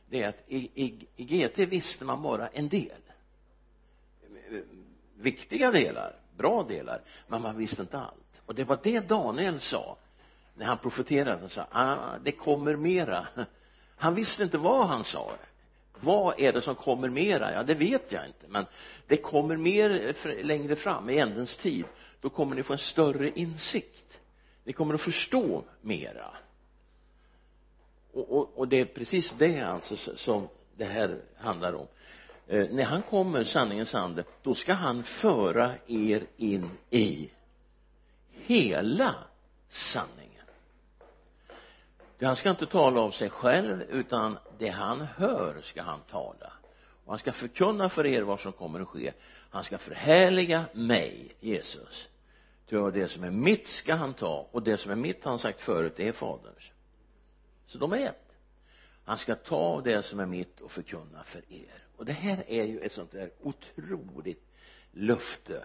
[0.09, 3.01] Det är att i, i, i GT visste man bara en del.
[5.16, 8.42] Viktiga delar bra delar men man visste inte allt.
[8.47, 9.97] Och det var det Daniel sa
[10.55, 11.40] när han profeterade.
[11.40, 13.27] Han sa ah, det kommer mera.
[13.97, 15.33] Han visste inte vad han sa.
[16.01, 17.53] Vad är det som kommer mera?
[17.53, 18.66] Ja det vet jag inte men
[19.07, 21.85] det kommer mer längre fram i ändens tid.
[22.21, 24.21] Då kommer ni få en större insikt
[24.66, 26.31] ni kommer att förstå mera.
[28.12, 31.87] Och, och, och det är precis det alltså som det här handlar om.
[32.46, 37.31] Eh, när han kommer sanningens ande då ska han föra er in i
[38.33, 39.14] hela
[39.68, 40.46] sanningen.
[42.20, 46.52] Han ska inte tala av sig själv utan det han hör ska han tala.
[47.05, 49.12] Och han ska förkunna för er vad som kommer att ske.
[49.50, 52.09] Han ska förhärliga mig Jesus
[52.68, 55.38] ty det som är mitt ska han ta och det som är mitt har han
[55.38, 56.70] sagt förut det är faderns.
[57.66, 58.26] Så de är ett.
[59.05, 61.85] Han ska ta det som är mitt och förkunna för er.
[61.96, 64.42] Och det här är ju ett sånt där otroligt
[64.92, 65.64] löfte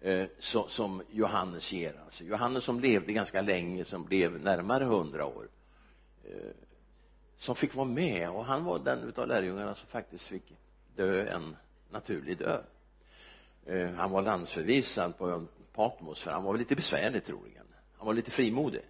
[0.00, 2.24] eh, så, som Johannes ger alltså.
[2.24, 5.48] Johannes som levde ganska länge som blev närmare hundra år
[6.24, 6.50] eh,
[7.36, 8.30] som fick vara med.
[8.30, 10.56] Och han var den utav lärjungarna som faktiskt fick
[10.96, 11.56] dö en
[11.90, 12.64] naturlig död.
[13.66, 17.64] Eh, han var landsförvisad på Patmos för han var väl lite besvärlig troligen
[18.04, 18.82] han var lite frimodig.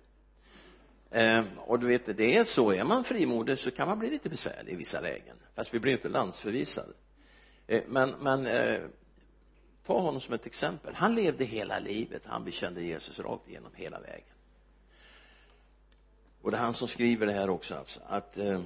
[1.10, 4.28] Eh, och du vet det är så är man frimodig så kan man bli lite
[4.28, 5.36] besvärlig i vissa lägen.
[5.54, 6.92] Fast vi blir inte landsförvisade.
[7.66, 8.80] Eh, men men eh,
[9.86, 10.94] ta honom som ett exempel.
[10.94, 12.22] Han levde hela livet.
[12.24, 14.34] Han bekände Jesus rakt igenom hela vägen.
[16.42, 18.62] Och det är han som skriver det här också alltså att eh,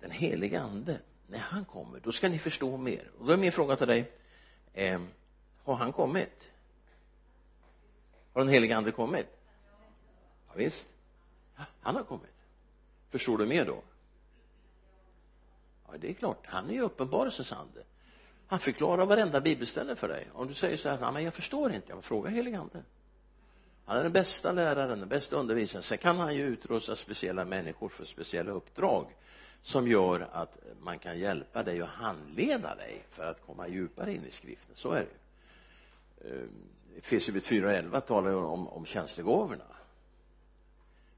[0.00, 3.10] den heliga ande när han kommer då ska ni förstå mer.
[3.18, 4.12] Och då är min fråga till dig.
[4.72, 5.00] Eh,
[5.66, 6.50] har han kommit?
[8.32, 9.26] Har den helige ande kommit?
[10.48, 10.88] Ja, visst.
[11.80, 12.34] Han har kommit.
[13.10, 13.82] Förstår du mer då?
[15.86, 16.46] Ja det är klart.
[16.46, 17.84] Han är ju uppenbarelsens ande
[18.46, 20.28] han förklarar varenda bibelställe för dig.
[20.32, 21.88] Om du säger så här nej men jag förstår inte.
[21.88, 22.82] Jag frågar helige ande.
[23.84, 25.82] Han är den bästa läraren, den bästa undervisaren.
[25.82, 29.06] Sen kan han ju utrusta speciella människor för speciella uppdrag
[29.62, 34.24] som gör att man kan hjälpa dig och handleda dig för att komma djupare in
[34.24, 34.76] i skriften.
[34.76, 35.25] Så är det
[36.24, 39.64] Eh, Efesierbrevet 4.11 talar ju om, om tjänstegåvorna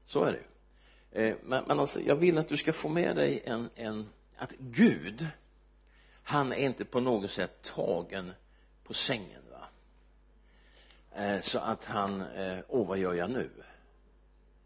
[0.05, 0.43] så är det
[1.21, 4.51] eh, men, men alltså jag vill att du ska få med dig en, en att
[4.59, 5.27] Gud
[6.23, 8.31] han är inte på något sätt tagen
[8.83, 9.67] på sängen va?
[11.23, 13.49] Eh, så att han eh, åh vad gör jag nu?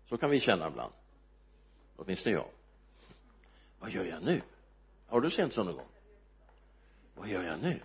[0.10, 0.94] Så kan vi känna ibland.
[1.96, 2.48] Åtminstone jag.
[3.80, 4.42] Vad gör jag nu?
[5.08, 5.88] Har du känt så någon gång?
[7.16, 7.80] Vad gör jag nu?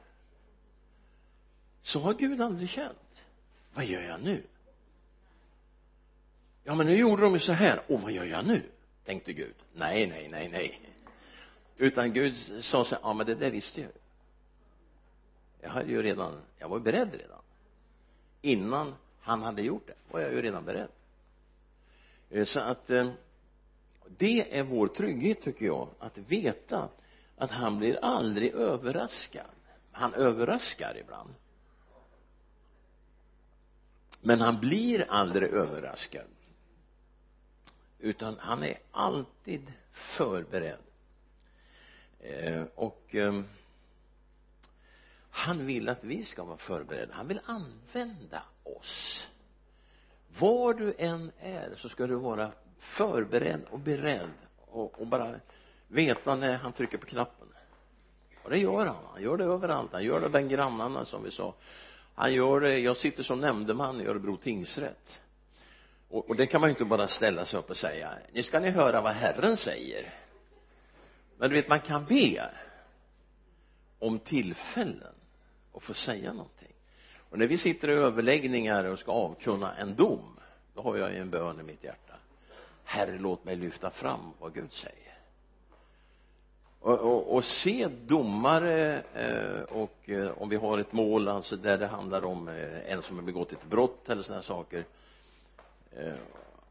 [1.88, 3.22] Så har Gud aldrig känt.
[3.74, 4.42] Vad gör jag nu?
[6.64, 7.80] Ja men nu gjorde de ju så här.
[7.86, 8.62] Och vad gör jag nu?
[9.04, 9.54] Tänkte Gud.
[9.72, 10.80] Nej nej nej nej.
[11.76, 13.90] Utan Gud sa så här ja men det där visste jag
[15.60, 17.42] jag hade ju redan jag var beredd redan.
[18.42, 20.90] Innan han hade gjort det var jag ju redan beredd.
[22.30, 23.10] Eh, så att eh,
[24.18, 26.88] det är vår trygghet tycker jag att veta
[27.36, 29.50] att han blir aldrig överraskad.
[29.92, 31.34] Han överraskar ibland
[34.20, 36.26] men han blir aldrig överraskad.
[37.98, 40.78] Utan han är alltid förberedd.
[42.20, 43.42] Eh, och eh,
[45.30, 47.14] han vill att vi ska vara förberedda.
[47.14, 49.28] Han vill använda oss.
[50.38, 55.40] Var du än är så ska du vara förberedd och beredd och, och bara
[55.88, 57.48] veta när han trycker på knappen.
[58.42, 59.04] Och det gör han.
[59.12, 59.92] Han gör det överallt.
[59.92, 61.54] Han gör det bland grannarna som vi sa
[62.18, 65.20] han gör det jag sitter som nämndeman i Örebro tingsrätt.
[66.08, 68.60] Och, och det kan man ju inte bara ställa sig upp och säga nu ska
[68.60, 70.14] ni höra vad Herren säger.
[71.36, 72.50] Men du vet man kan be
[73.98, 75.14] om tillfällen
[75.74, 76.72] att få säga någonting.
[77.30, 80.36] Och när vi sitter i överläggningar och ska avkunna en dom
[80.74, 82.14] då har jag en bön i mitt hjärta.
[82.84, 85.07] Herre låt mig lyfta fram vad Gud säger
[86.88, 91.78] och, och, och se domare eh, och eh, om vi har ett mål alltså där
[91.78, 94.84] det handlar om eh, en som har begått ett brott eller sådana saker.
[95.92, 96.14] Eh,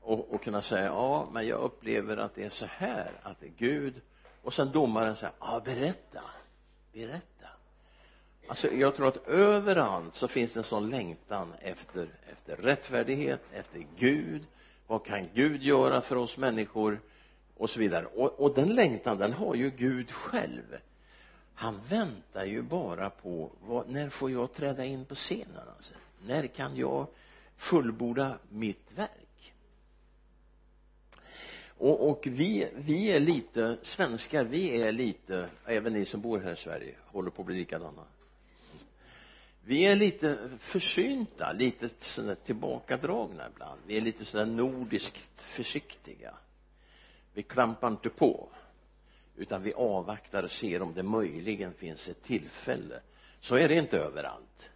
[0.01, 3.45] och, och kunna säga ja men jag upplever att det är så här att det
[3.45, 3.93] är Gud.
[4.43, 6.21] Och sen domaren säger ja berätta
[6.93, 7.47] berätta.
[8.47, 13.85] Alltså jag tror att överallt så finns det en sån längtan efter efter rättfärdighet efter
[13.97, 14.47] Gud.
[14.87, 16.99] Vad kan Gud göra för oss människor?
[17.57, 18.05] Och så vidare.
[18.05, 20.77] Och, och den längtan den har ju Gud själv.
[21.53, 25.93] Han väntar ju bara på vad, när får jag träda in på scenen alltså?
[26.25, 27.07] När kan jag
[27.57, 29.53] fullborda mitt verk?
[31.77, 36.53] Och, och vi, vi är lite svenskar, vi är lite, även ni som bor här
[36.53, 38.03] i Sverige håller på att bli likadana.
[39.63, 43.81] Vi är lite försynta, lite sådär tillbakadragna ibland.
[43.87, 46.33] Vi är lite sådär nordiskt försiktiga
[47.37, 48.49] vi klampar inte på
[49.35, 52.99] utan vi avvaktar och ser om det möjligen finns ett tillfälle.
[53.39, 54.69] Så är det inte överallt.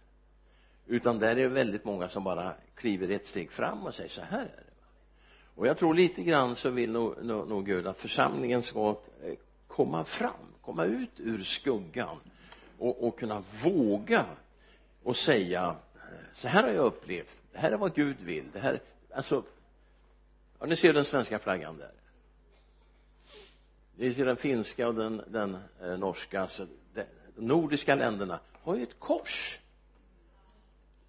[0.86, 4.22] Utan där är det väldigt många som bara kliver ett steg fram och säger så
[4.22, 4.72] här är det.
[5.54, 9.34] Och jag tror lite grann så vill nog, nog, nog Gud att församlingen ska eh,
[9.66, 12.16] komma fram komma ut ur skuggan
[12.78, 14.26] och, och kunna våga
[15.02, 15.76] och säga
[16.32, 17.40] så här har jag upplevt.
[17.52, 18.50] Det här är vad Gud vill.
[18.52, 18.80] Det här
[19.14, 19.42] alltså
[20.60, 22.01] ja ni ser den svenska flaggan där
[24.02, 27.04] ni ser den finska och den, den eh, norska alltså de,
[27.36, 29.58] de nordiska länderna har ju ett kors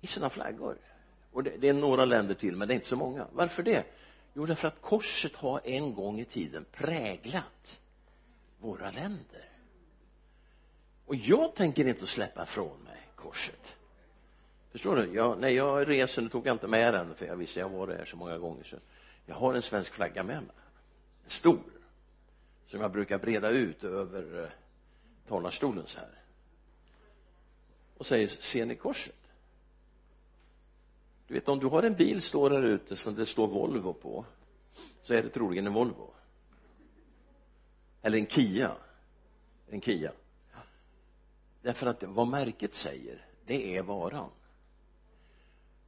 [0.02, 0.78] i sina flaggor.
[1.32, 3.28] Och det, det, är några länder till men det är inte så många.
[3.32, 3.86] Varför det?
[4.34, 7.82] Jo därför att korset har en gång i tiden präglat
[8.60, 9.50] våra länder.
[11.06, 13.78] Och jag tänker inte släppa ifrån mig korset.
[14.72, 15.14] Förstår du?
[15.14, 17.88] Jag, när jag reser nu tog jag inte med den för jag visste jag var
[17.88, 18.78] där så många gånger så
[19.26, 20.56] jag har en svensk flagga med mig.
[21.24, 21.83] En stor
[22.66, 24.50] som jag brukar breda ut över eh,
[25.28, 26.24] talarstolen så här.
[27.98, 29.16] Och säger ser ni korset?
[31.28, 34.26] Du vet om du har en bil står där ute som det står Volvo på
[35.02, 36.14] så är det troligen en Volvo.
[38.02, 38.76] Eller en Kia.
[39.70, 40.12] En Kia.
[41.62, 44.30] Därför att vad märket säger det är varan.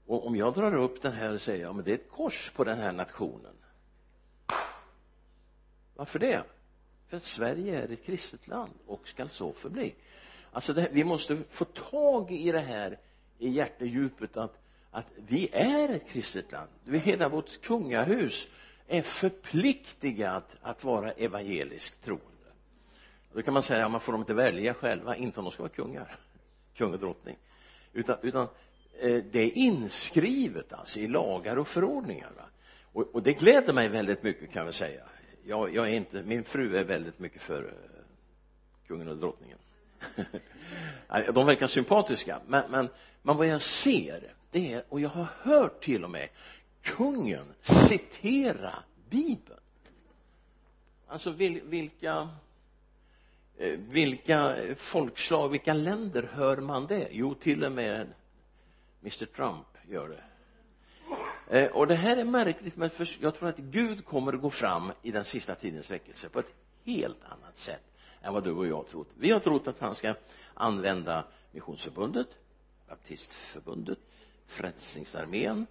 [0.06, 2.52] Och om jag drar upp den här och säger ja men det är ett kors
[2.56, 3.56] på den här nationen.
[5.96, 6.44] Varför det?
[7.16, 9.96] Att Sverige är ett kristet land och skall så förbli.
[10.52, 13.00] Alltså det, vi måste få tag i det här
[13.38, 16.70] i hjärtedjupet att att vi är ett kristet land.
[16.86, 18.48] Hela vårt kungahus
[18.88, 22.26] är förpliktigat att vara evangeliskt troende.
[23.34, 25.64] Då kan man säga, ja man får de inte välja själva inte om de ska
[25.64, 26.20] vara kungar
[26.76, 27.38] kung och drottning.
[27.94, 28.48] Utan, utan
[29.00, 32.46] eh, det är inskrivet alltså i lagar och förordningar va?
[32.94, 35.04] Och, och det gläder mig väldigt mycket kan jag säga
[35.46, 38.06] jag, jag är inte, min fru är väldigt mycket för eh,
[38.88, 39.58] kungen och drottningen.
[41.34, 42.90] De verkar sympatiska men, men,
[43.22, 46.30] men vad jag ser det är, och jag har hört till och med
[46.82, 47.46] kungen
[47.90, 49.60] citera bibeln.
[51.08, 52.30] Alltså vil, vilka
[53.58, 57.08] eh, vilka folkslag, vilka länder hör man det?
[57.12, 58.14] Jo, till och med
[59.02, 60.24] Mr Trump gör det
[61.48, 64.50] eh, och det här är märkligt men för, jag tror att Gud kommer att gå
[64.50, 66.54] fram i den sista tidens väckelse på ett
[66.86, 67.84] helt annat sätt
[68.22, 69.10] än vad du och jag har trott.
[69.18, 70.16] Vi har trott att han ska
[70.54, 72.28] använda missionsförbundet
[72.88, 74.00] baptistförbundet
[74.46, 75.68] frälsningsarmén.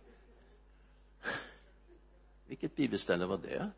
[2.47, 3.71] Vilket bibelställe var det?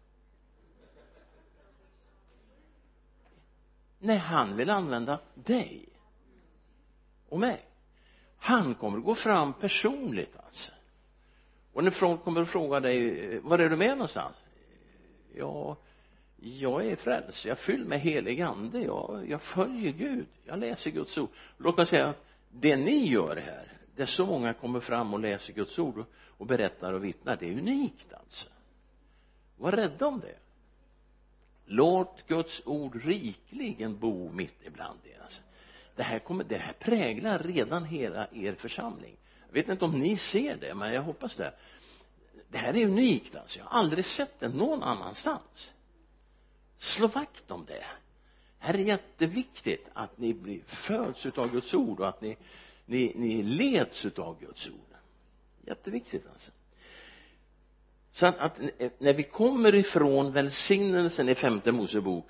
[3.98, 5.88] Nej han vill använda dig
[7.28, 7.68] och mig.
[8.36, 10.72] Han kommer att gå fram personligt alltså
[11.76, 14.36] och när folk kommer och frågar dig eh, var är du med någonstans?
[15.34, 15.76] Ja
[16.36, 17.44] jag är frälst.
[17.44, 18.80] Jag är fylld med helig ande.
[18.80, 20.26] Jag, jag följer Gud.
[20.44, 21.28] Jag läser Guds ord.
[21.58, 25.52] Låt mig säga att det ni gör här där så många kommer fram och läser
[25.52, 27.36] Guds ord och, och berättar och vittnar.
[27.36, 28.48] Det är unikt alltså.
[29.56, 30.36] Var rädda om det.
[31.64, 35.42] Låt Guds ord rikligen bo mitt ibland er alltså.
[35.96, 39.16] Det här kommer, det här präglar redan hela er församling
[39.56, 41.52] vet inte om ni ser det men jag hoppas det.
[42.48, 43.58] Det här är unikt alltså.
[43.58, 45.72] Jag har aldrig sett det någon annanstans.
[46.78, 47.84] Slå vakt om det.
[48.58, 52.36] Här är jätteviktigt att ni blir föds utav Guds ord och att ni
[52.86, 54.96] ni, ni leds utav Guds ord.
[55.66, 56.52] Jätteviktigt alltså.
[58.12, 58.60] Så att, att
[58.98, 62.28] när vi kommer ifrån välsignelsen i femte Mosebok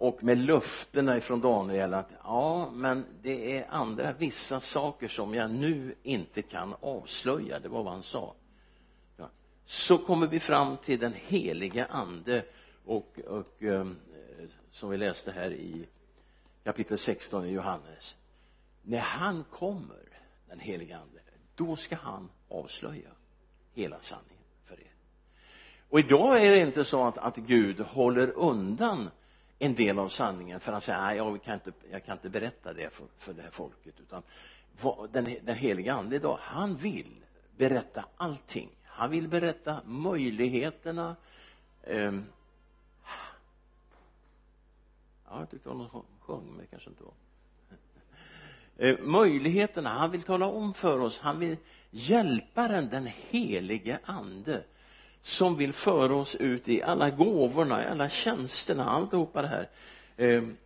[0.00, 5.50] och med löftena ifrån Daniel att ja men det är andra vissa saker som jag
[5.50, 7.60] nu inte kan avslöja.
[7.60, 8.34] Det var vad han sa.
[9.16, 9.30] Ja.
[9.64, 12.44] så kommer vi fram till den heliga ande
[12.84, 13.96] och, och um,
[14.70, 15.88] som vi läste här i
[16.64, 18.16] kapitel 16 i Johannes.
[18.82, 20.08] När han kommer
[20.48, 21.20] den heliga ande
[21.54, 23.10] då ska han avslöja
[23.72, 24.92] hela sanningen för er.
[25.88, 29.10] Och idag är det inte så att, att Gud håller undan
[29.62, 32.72] en del av sanningen för han säger nej jag kan inte, jag kan inte berätta
[32.72, 34.00] det för, för det här folket.
[34.00, 34.22] Utan
[35.12, 37.24] den, den heliga ande idag han vill
[37.56, 38.70] berätta allting.
[38.84, 41.16] Han vill berätta möjligheterna
[41.82, 42.12] eh,
[45.28, 47.14] ja jag tyckte någon sjöng men det kanske inte var.
[48.76, 51.56] Eh, möjligheterna han vill tala om för oss han vill
[51.90, 54.64] hjälpa den den helige ande
[55.20, 59.68] som vill föra oss ut i alla gåvorna, i alla tjänsterna, alltihopa det här.
[60.16, 60.56] Ehm,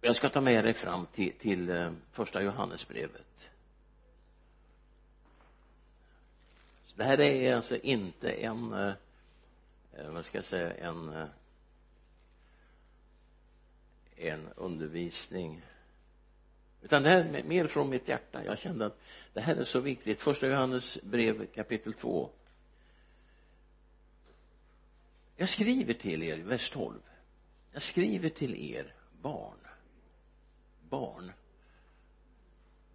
[0.00, 3.50] jag ska ta med dig fram till, till eh, första Johannesbrevet.
[6.96, 8.92] Det här är alltså inte en eh,
[9.92, 11.28] eh, vad ska jag säga en
[14.16, 15.62] en undervisning.
[16.82, 18.44] Utan det här är mer från mitt hjärta.
[18.44, 19.00] Jag kände att
[19.32, 20.22] det här är så viktigt.
[20.22, 22.30] Första Johannes brev kapitel 2
[25.36, 27.00] jag skriver till er, vers 12
[27.76, 29.58] jag skriver till er barn.
[30.88, 31.32] Barn.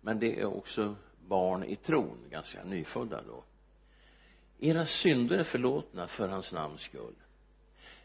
[0.01, 0.95] Men det är också
[1.27, 3.43] barn i tron, ganska nyfödda då.
[4.59, 7.15] Era synder är förlåtna för hans namns skull.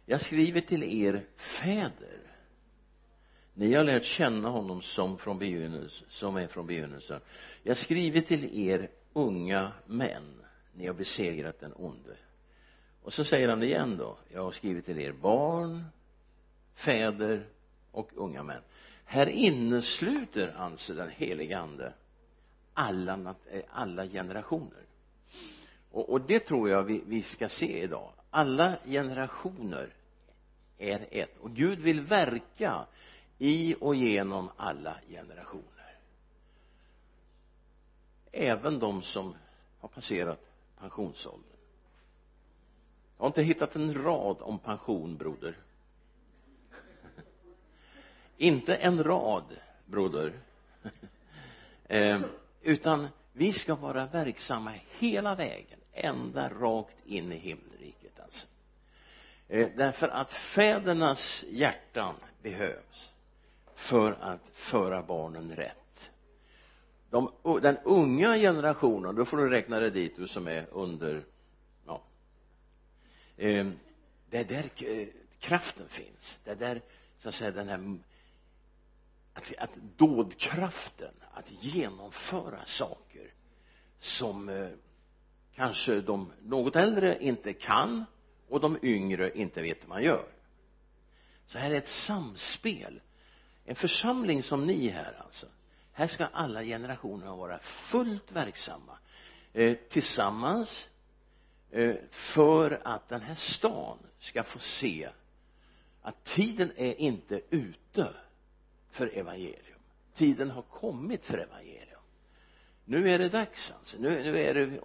[0.07, 2.21] Jag skriver till er fäder.
[3.55, 7.21] Ni har lärt känna honom som från begynnelsen, som är från begynnelsen.
[7.63, 10.45] Jag skriver till er unga män.
[10.75, 12.17] Ni har besegrat den onde
[13.07, 15.85] och så säger han det igen då jag har skrivit till er barn
[16.75, 17.47] fäder
[17.91, 18.63] och unga män.
[19.05, 21.93] Här innesluter alltså den helige ande
[22.75, 24.83] alla, eh, alla generationer.
[25.91, 28.13] Och, och det tror jag vi, vi ska se idag.
[28.31, 29.95] Alla generationer
[30.79, 31.39] är ett.
[31.41, 32.87] Och Gud vill verka
[33.39, 35.99] i och genom alla generationer.
[38.33, 39.35] Även de som
[39.81, 41.56] har passerat pensionsåldern
[43.17, 45.57] jag har inte hittat en rad om pension broder.
[48.37, 49.57] Inte en rad
[49.87, 50.33] broder.
[51.89, 52.21] Eh,
[52.63, 58.47] utan vi ska vara verksamma hela vägen ända rakt in i himmelriket alltså.
[59.49, 63.13] Eh, därför att fädernas hjärtan behövs
[63.75, 66.11] för att föra barnen rätt.
[67.11, 71.25] De, den unga generationen då får du räkna dig dit du som är under
[73.37, 73.67] eh,
[74.31, 75.09] det är där eh,
[75.39, 76.39] kraften finns.
[76.45, 76.83] Det är där
[77.19, 77.99] så att säga den här
[79.33, 83.35] att, att dådkraften att genomföra saker
[83.99, 84.69] som eh,
[85.55, 88.05] kanske de något äldre inte kan
[88.49, 90.29] och de yngre inte vet hur man gör.
[91.47, 93.01] Så här är ett samspel.
[93.65, 95.47] En församling som ni här alltså.
[95.93, 98.99] Här ska alla generationer vara fullt verksamma
[99.53, 100.89] eh, tillsammans
[101.71, 105.09] Eh, för att den här stan ska få se
[106.03, 108.15] att tiden är inte ute
[108.91, 109.79] för evangelium.
[110.15, 112.01] Tiden har kommit för evangelium.
[112.85, 113.97] Nu är det dags alltså.
[113.99, 114.81] Nu, nu är det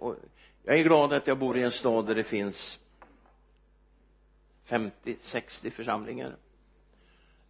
[0.64, 2.78] jag är glad att jag bor i en stad där det finns
[4.64, 6.36] 50, 60 församlingar.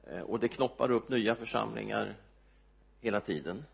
[0.07, 2.16] Eh, och det knoppar upp nya församlingar
[3.01, 3.64] hela tiden.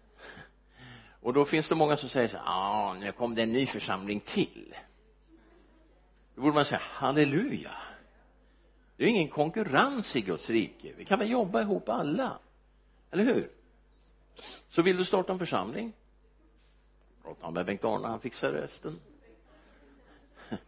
[1.20, 3.66] Och då finns det många som säger så ja ah, nu kom det en ny
[3.66, 4.74] församling till
[6.38, 7.72] då borde man säga halleluja.
[8.96, 10.92] Det är ingen konkurrens i Guds rike.
[10.96, 12.38] Vi kan väl jobba ihop alla.
[13.10, 13.50] Eller hur?
[14.68, 15.92] Så vill du starta en församling?
[17.22, 19.00] Prata med Bengt-Arne han fixar resten.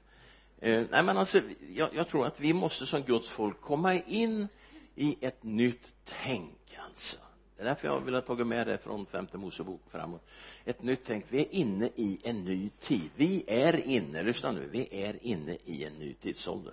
[0.63, 4.49] Eh, nej men alltså jag, jag, tror att vi måste som Guds folk komma in
[4.95, 7.17] i ett nytt tänk alltså
[7.61, 10.27] det är därför jag har velat tagit med det från femte Mosebok framåt.
[10.65, 11.25] Ett nytt tänk.
[11.29, 13.11] Vi är inne i en ny tid.
[13.17, 16.73] Vi är inne, lyssna nu, vi är inne i en ny tidsålder.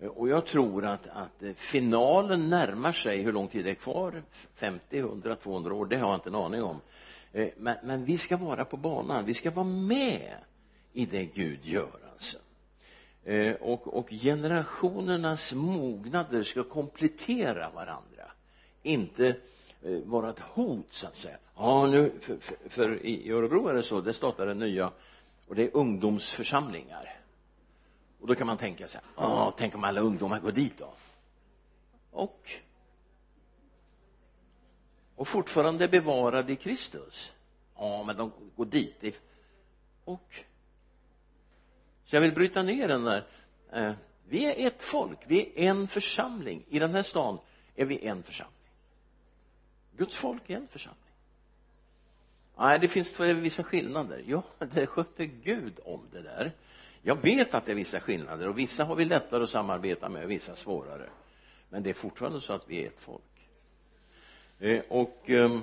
[0.00, 4.22] Och jag tror att, att finalen närmar sig hur lång tid det är kvar.
[4.54, 6.80] 50, 100, 200 år det har jag inte en aning om.
[7.32, 9.24] Eh, men, men vi ska vara på banan.
[9.24, 10.34] Vi ska vara med
[10.92, 12.38] i det Gud gör alltså.
[13.24, 18.27] Eh, och, och generationernas mognader ska komplettera varandra
[18.88, 19.26] inte
[19.82, 21.36] eh, vara ett hot så att säga.
[21.56, 24.92] Ja nu för, för, för i Örebro är det så det startar nya
[25.48, 27.20] och det är ungdomsförsamlingar.
[28.20, 30.92] Och då kan man tänka sig ja tänk om alla ungdomar går dit då?
[32.10, 32.50] Och?
[35.16, 37.32] Och fortfarande bevarade i Kristus?
[37.76, 39.20] Ja men de går dit.
[40.04, 40.34] Och?
[42.04, 43.26] Så jag vill bryta ner den där
[43.72, 43.92] eh,
[44.28, 46.64] vi är ett folk, vi är en församling.
[46.68, 47.38] I den här stan
[47.74, 48.57] är vi en församling.
[49.98, 51.02] Guds folk är en församling.
[52.58, 54.24] Nej det finns vissa skillnader.
[54.26, 54.42] Ja
[54.74, 56.52] det sköter Gud om det där.
[57.02, 60.24] Jag vet att det är vissa skillnader och vissa har vi lättare att samarbeta med
[60.24, 61.10] och vissa svårare.
[61.68, 63.22] Men det är fortfarande så att vi är ett folk.
[64.58, 65.60] Eh, och eh,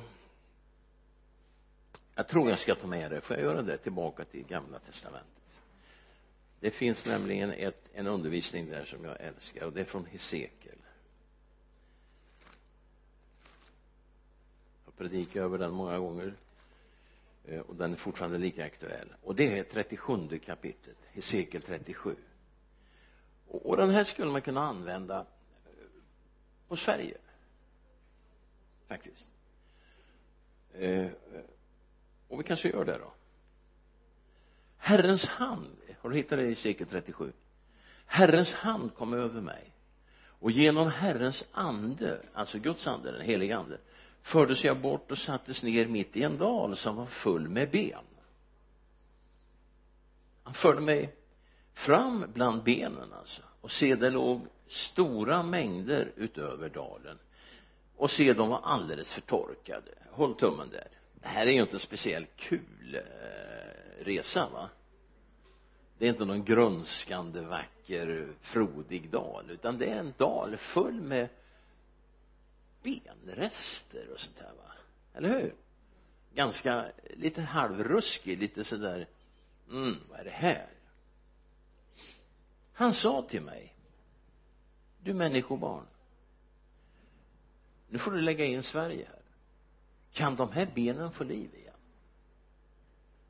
[2.16, 5.62] jag tror jag ska ta med det, får jag göra det tillbaka till gamla testamentet?
[6.60, 10.78] Det finns nämligen ett, en undervisning där som jag älskar och det är från Hesekiel.
[14.98, 16.34] Jag predikat över den många gånger.
[17.46, 19.14] Eh, och den är fortfarande lika aktuell.
[19.24, 22.16] Och det är 37 kapitlet Hesekiel 37
[23.48, 25.26] och, och den här skulle man kunna använda eh,
[26.68, 27.18] på Sverige.
[28.88, 29.32] Faktiskt.
[30.74, 31.08] Eh,
[32.28, 33.14] och vi kanske gör det då.
[34.78, 37.34] Herrens hand har du hittat det i sekel 37
[38.06, 39.72] Herrens hand kom över mig.
[40.40, 43.80] Och genom Herrens ande alltså Guds ande, den heliga ande
[44.26, 48.04] fördes jag bort och sattes ner mitt i en dal som var full med ben.
[50.44, 51.16] Han förde mig
[51.74, 57.18] fram bland benen alltså och se det låg stora mängder utöver dalen.
[57.96, 59.92] Och se de var alldeles förtorkade.
[60.12, 60.88] Håll tummen där.
[61.14, 64.70] Det här är ju inte en speciellt kul eh, resa va?
[65.98, 71.30] Det är inte någon grönskande vacker frodig dal utan det är en dal full med
[72.86, 74.72] benrester och sånt här va?
[75.14, 75.56] Eller hur?
[76.34, 79.08] Ganska lite halvruskig lite sådär
[79.70, 80.70] mm vad är det här?
[82.74, 83.76] Han sa till mig
[85.04, 85.86] du människobarn
[87.90, 89.22] nu får du lägga in Sverige här.
[90.14, 91.74] Kan de här benen få liv igen?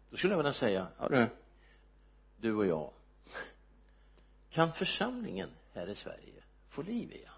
[0.10, 1.30] Då skulle jag vilja säga ja du
[2.38, 2.94] du och jag
[4.50, 7.35] kan församlingen här i Sverige få liv igen?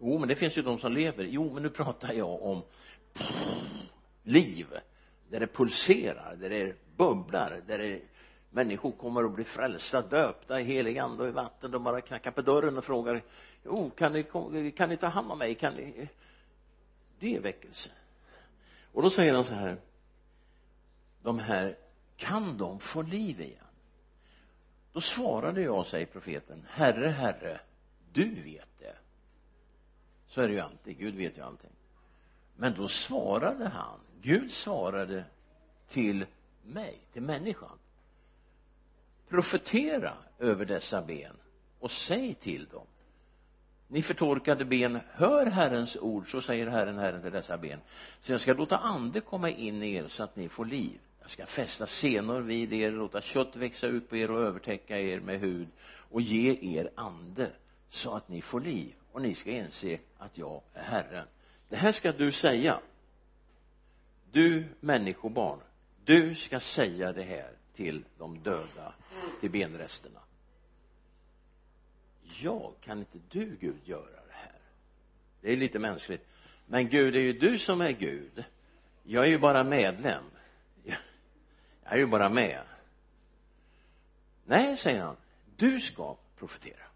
[0.00, 1.24] Jo men det finns ju de som lever.
[1.24, 2.62] Jo men nu pratar jag om
[4.22, 4.66] liv
[5.30, 8.00] där det pulserar där det bubblar där det
[8.50, 11.70] människor kommer att bli frälsta döpta i helig ande och i vatten.
[11.70, 13.22] De bara knackar på dörren och frågar
[13.64, 15.54] jo kan ni, kan ni ta hand om mig?
[15.54, 16.08] Kan ni
[17.18, 17.90] det är väckelse.
[18.92, 19.80] Och då säger han så här
[21.22, 21.78] de här
[22.16, 23.58] kan de få liv igen?
[24.92, 27.60] Då svarade jag säger profeten herre herre
[28.12, 28.73] du vet
[30.34, 30.98] så är det ju alltid.
[30.98, 31.70] Gud vet ju allting.
[32.56, 35.24] Men då svarade han Gud svarade
[35.88, 36.26] till
[36.62, 37.78] mig till människan.
[39.28, 41.36] Profetera över dessa ben
[41.80, 42.86] och säg till dem.
[43.88, 47.80] Ni förtorkade ben hör Herrens ord så säger Herren Herren till dessa ben.
[48.20, 51.00] Sen ska jag låta ande komma in i er så att ni får liv.
[51.20, 55.20] Jag ska fästa senor vid er låta kött växa ut på er och övertäcka er
[55.20, 55.68] med hud
[56.10, 57.50] och ge er ande
[57.88, 61.26] så att ni får liv och ni ska inse att jag är Herren.
[61.68, 62.80] Det här ska du säga.
[64.32, 65.60] Du människobarn
[66.04, 68.94] du ska säga det här till de döda
[69.40, 70.20] till benresterna.
[72.42, 74.58] Jag kan inte du Gud göra det här?
[75.40, 76.26] Det är lite mänskligt.
[76.66, 78.44] Men Gud det är ju du som är Gud.
[79.02, 80.24] Jag är ju bara medlem.
[80.84, 82.62] Jag är ju bara med.
[84.44, 85.16] Nej säger han.
[85.56, 86.93] Du ska profetera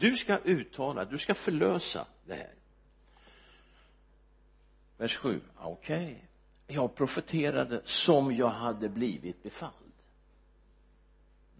[0.00, 2.54] du ska uttala du ska förlösa det här.
[4.96, 6.04] Vers 7 okej.
[6.66, 6.76] Okay.
[6.76, 9.74] jag profeterade som jag hade blivit befalld.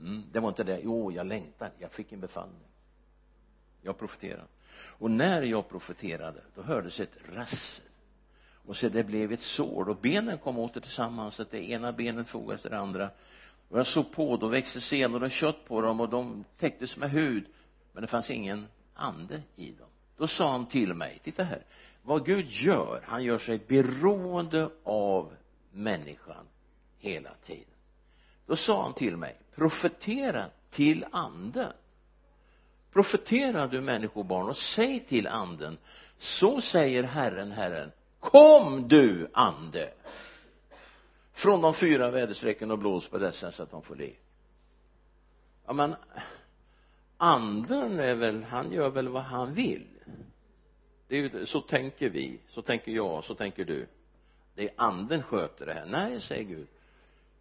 [0.00, 0.80] Mm, det var inte det.
[0.84, 2.68] Jo jag längtar jag fick en befallning.
[3.82, 4.48] Jag profeterade.
[4.72, 7.84] Och när jag profeterade då hördes ett rassel.
[8.66, 9.88] Och så det blev ett sår.
[9.88, 13.10] Och benen kom åter tillsammans så att det ena benet fogades till det andra.
[13.68, 17.10] Och jag såg på då växte senor och kött på dem och de täcktes med
[17.10, 17.44] hud
[17.92, 19.88] men det fanns ingen ande i dem.
[20.16, 21.64] Då sa han till mig titta här.
[22.02, 25.36] Vad Gud gör han gör sig beroende av
[25.72, 26.46] människan
[26.98, 27.74] hela tiden.
[28.46, 31.72] Då sa han till mig profetera till anden.
[32.92, 35.78] Profetera du människobarn och säg till anden
[36.18, 39.92] så säger Herren Herren kom du ande.
[41.32, 44.16] Från de fyra väderstrecken och blås på dessa så att de får liv
[45.70, 45.94] ja men
[47.20, 49.86] anden är väl han gör väl vad han vill.
[51.08, 53.86] Det är ju, så tänker vi så tänker jag så tänker du.
[54.54, 55.86] Det är anden sköter det här.
[55.86, 56.68] Nej säger Gud.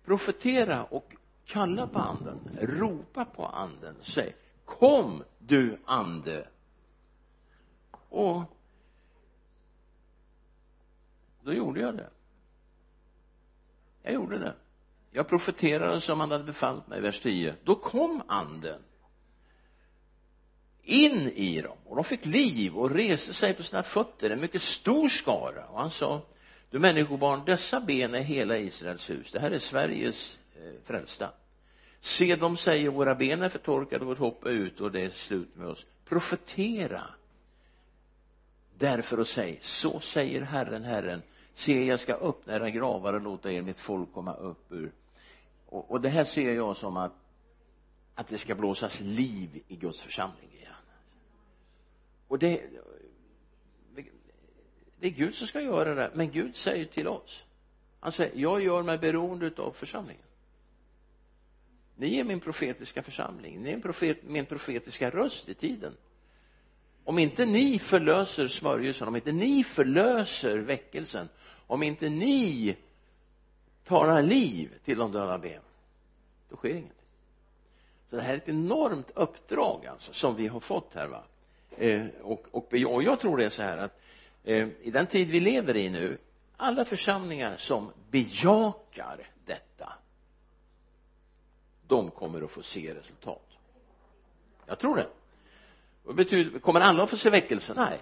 [0.05, 1.15] Profetera och
[1.45, 2.39] kalla på anden.
[2.61, 3.95] Ropa på anden.
[4.01, 6.47] Säg kom du ande.
[8.09, 8.43] Och
[11.41, 12.09] då gjorde jag det.
[14.01, 14.55] Jag gjorde det.
[15.11, 18.81] Jag profeterade som han hade befallt mig vers 10 då kom anden
[20.89, 21.77] in i dem.
[21.85, 25.65] Och de fick liv och reste sig på sina fötter en mycket stor skara.
[25.65, 26.21] Och han sa
[26.69, 29.31] du människobarn dessa ben är hela Israels hus.
[29.31, 31.31] Det här är Sveriges eh, frälsta.
[31.99, 35.55] Se de säger våra ben är förtorkade vårt hopp är ut och det är slut
[35.55, 35.85] med oss.
[36.05, 37.03] Profetera
[38.77, 41.21] därför och säg så säger Herren Herren
[41.53, 44.91] se jag ska öppna era gravar och låta er mitt folk komma upp ur
[45.65, 47.13] och, och det här ser jag som att
[48.15, 50.48] att det ska blåsas liv i Guds församling
[52.29, 52.69] och det
[54.99, 57.43] det är Gud som ska göra det men Gud säger till oss.
[57.99, 60.23] Han säger jag gör mig beroende utav församlingen.
[61.95, 63.61] Ni är min profetiska församling.
[63.61, 65.97] Ni är profet, min profetiska röst i tiden.
[67.03, 71.29] Om inte ni förlöser smörjelsen om inte ni förlöser väckelsen
[71.67, 72.77] om inte ni
[73.83, 75.61] talar liv till de döda ben
[76.49, 76.93] då sker ingenting.
[78.09, 81.23] Så det här är ett enormt uppdrag alltså som vi har fått här va?
[81.77, 84.01] Eh, och, och, och jag tror det är så här att
[84.43, 86.17] eh, i den tid vi lever i nu
[86.57, 89.93] alla församlingar som bejakar detta
[91.87, 93.57] de kommer att få se resultat.
[94.65, 95.09] Jag tror det.
[96.03, 97.73] Vad betyder, kommer alla att få se väckelse?
[97.75, 98.01] nej.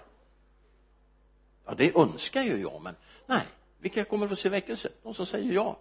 [1.64, 2.94] Ja det önskar ju jag men
[3.26, 3.46] nej.
[3.78, 4.88] Vilka kommer att få se väckelse?
[5.02, 5.78] de som säger ja.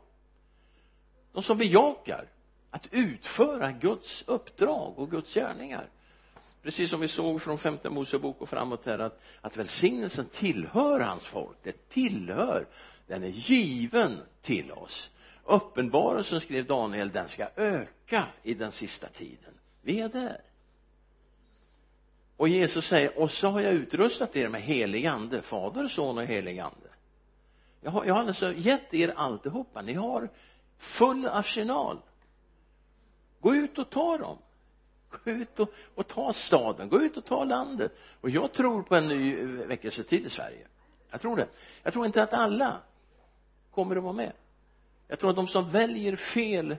[1.33, 2.27] De som bejakar
[2.69, 5.89] att utföra Guds uppdrag och Guds gärningar
[6.67, 11.25] precis som vi såg från femte Mosebok och framåt här att, att välsignelsen tillhör hans
[11.25, 11.57] folk.
[11.63, 12.67] Det tillhör
[13.07, 15.11] den är given till oss.
[15.43, 19.53] Uppenbarelsen skrev Daniel den ska öka i den sista tiden.
[19.81, 20.41] Vi är där.
[22.37, 26.25] Och Jesus säger och så har jag utrustat er med helig ande fader, son och
[26.25, 26.89] helig ande.
[27.81, 29.81] Jag har, jag har alltså gett er alltihopa.
[29.81, 30.29] Ni har
[30.77, 32.01] full arsenal.
[33.39, 34.37] Gå ut och ta dem
[35.09, 37.97] gå ut och, och ta staden gå ut och ta landet.
[38.21, 40.67] Och jag tror på en ny eh, väckelsetid i Sverige.
[41.09, 41.47] Jag tror det.
[41.83, 42.81] Jag tror inte att alla
[43.71, 44.33] kommer att vara med.
[45.07, 46.77] Jag tror att de som väljer fel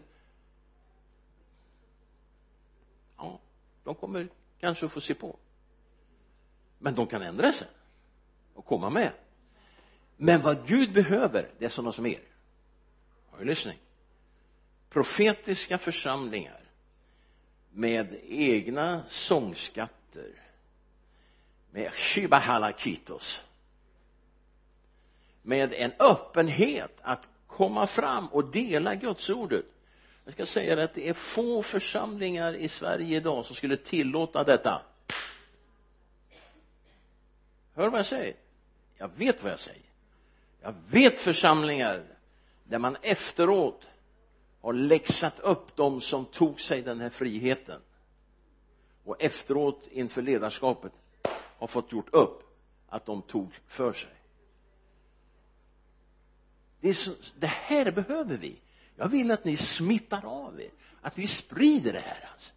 [3.17, 3.41] ja
[3.85, 4.29] de kommer
[4.61, 5.37] kanske att få se på.
[6.79, 7.69] Men de kan ändra sig
[8.55, 9.13] och komma med.
[10.17, 12.23] Men vad Gud behöver det är sådana som er.
[13.31, 13.79] Har du lyssning
[14.91, 16.58] profetiska församlingar
[17.71, 20.43] med egna sångskatter
[21.71, 23.43] med shibahalakitos
[25.43, 29.65] med en öppenhet att komma fram och dela gudsordet
[30.29, 34.83] jag ska säga att det är få församlingar i Sverige idag som skulle tillåta detta.
[37.75, 38.37] Hör du vad jag säger?
[38.97, 39.83] Jag vet vad jag säger.
[40.63, 42.05] Jag vet församlingar
[42.65, 43.89] där man efteråt
[44.61, 47.81] har läxat upp de som tog sig den här friheten.
[49.05, 50.93] Och efteråt inför ledarskapet
[51.59, 52.43] har fått gjort upp
[52.89, 54.11] att de tog för sig.
[56.81, 58.57] Det, så, det här behöver vi.
[58.97, 60.71] Jag vill att ni smittar av er
[61.03, 62.53] att ni sprider det här alltså.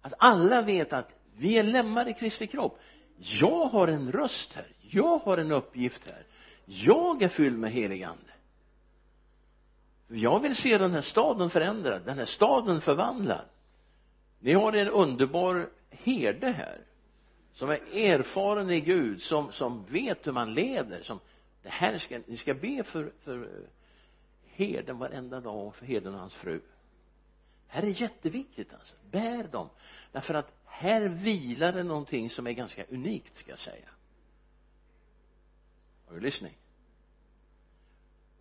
[0.00, 2.78] Att alla vet att vi är lemmar i Kristi kropp.
[3.16, 4.66] Jag har en röst här.
[4.80, 6.26] Jag har en uppgift här.
[6.64, 8.31] Jag är fylld med helig ande
[10.14, 13.44] jag vill se den här staden förändrad den här staden förvandlad.
[14.38, 16.84] Ni har en underbar herde här
[17.52, 21.20] som är erfaren i Gud som, som vet hur man leder som
[21.62, 23.68] det här ska, ni ska be för, för eh,
[24.44, 26.60] herden varenda dag för herden och hans fru.
[27.66, 28.96] Det här är jätteviktigt alltså.
[29.10, 29.68] Bär dem.
[30.12, 33.88] Därför att här vilar det någonting som är ganska unikt ska jag säga.
[36.06, 36.56] Har du lyssning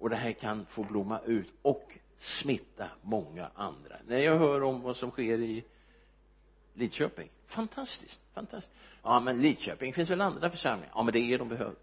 [0.01, 3.95] och det här kan få blomma ut och smitta många andra.
[4.07, 5.63] När jag hör om vad som sker i
[6.73, 8.75] Lidköping fantastiskt fantastiskt.
[9.03, 10.91] Ja men Lidköping finns väl andra församlingar?
[10.95, 11.75] Ja men det är det de behöver.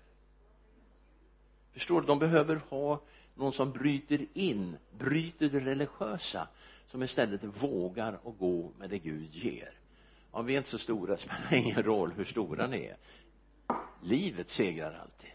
[1.72, 2.06] Förstår du?
[2.06, 3.00] De behöver ha
[3.34, 6.48] någon som bryter in bryter det religiösa
[6.86, 9.72] som istället vågar att gå med det Gud ger.
[10.32, 12.96] Ja vi är inte så stora det spelar ingen roll hur stora ni är.
[14.02, 15.30] Livet segrar alltid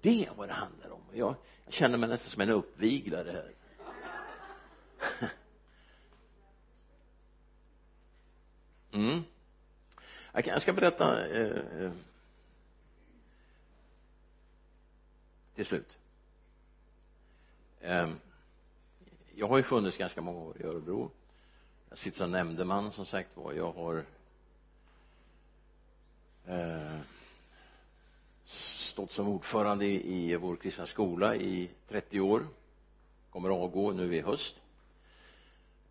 [0.00, 1.00] det är vad det handlar om.
[1.12, 1.34] Jag,
[1.64, 3.52] jag känner mig nästan som en uppviglare här.
[8.92, 9.22] Mm.
[10.32, 11.92] Jag, kan, jag ska berätta eh, eh,
[15.54, 15.98] till slut.
[17.80, 18.10] Eh,
[19.34, 21.10] jag har ju funnits ganska många år i Örebro.
[21.88, 23.52] Jag sitter som nämndeman som sagt var.
[23.52, 24.04] Jag har
[26.46, 27.00] eh,
[29.00, 32.46] stått som ordförande i, vår kristna skola i 30 år.
[33.30, 34.62] Kommer avgå nu i höst.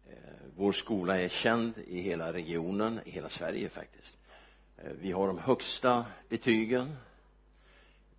[0.10, 0.14] Eh,
[0.56, 4.18] vår skola är känd i hela regionen, i hela Sverige faktiskt.
[4.78, 6.96] Eh, vi har de högsta betygen.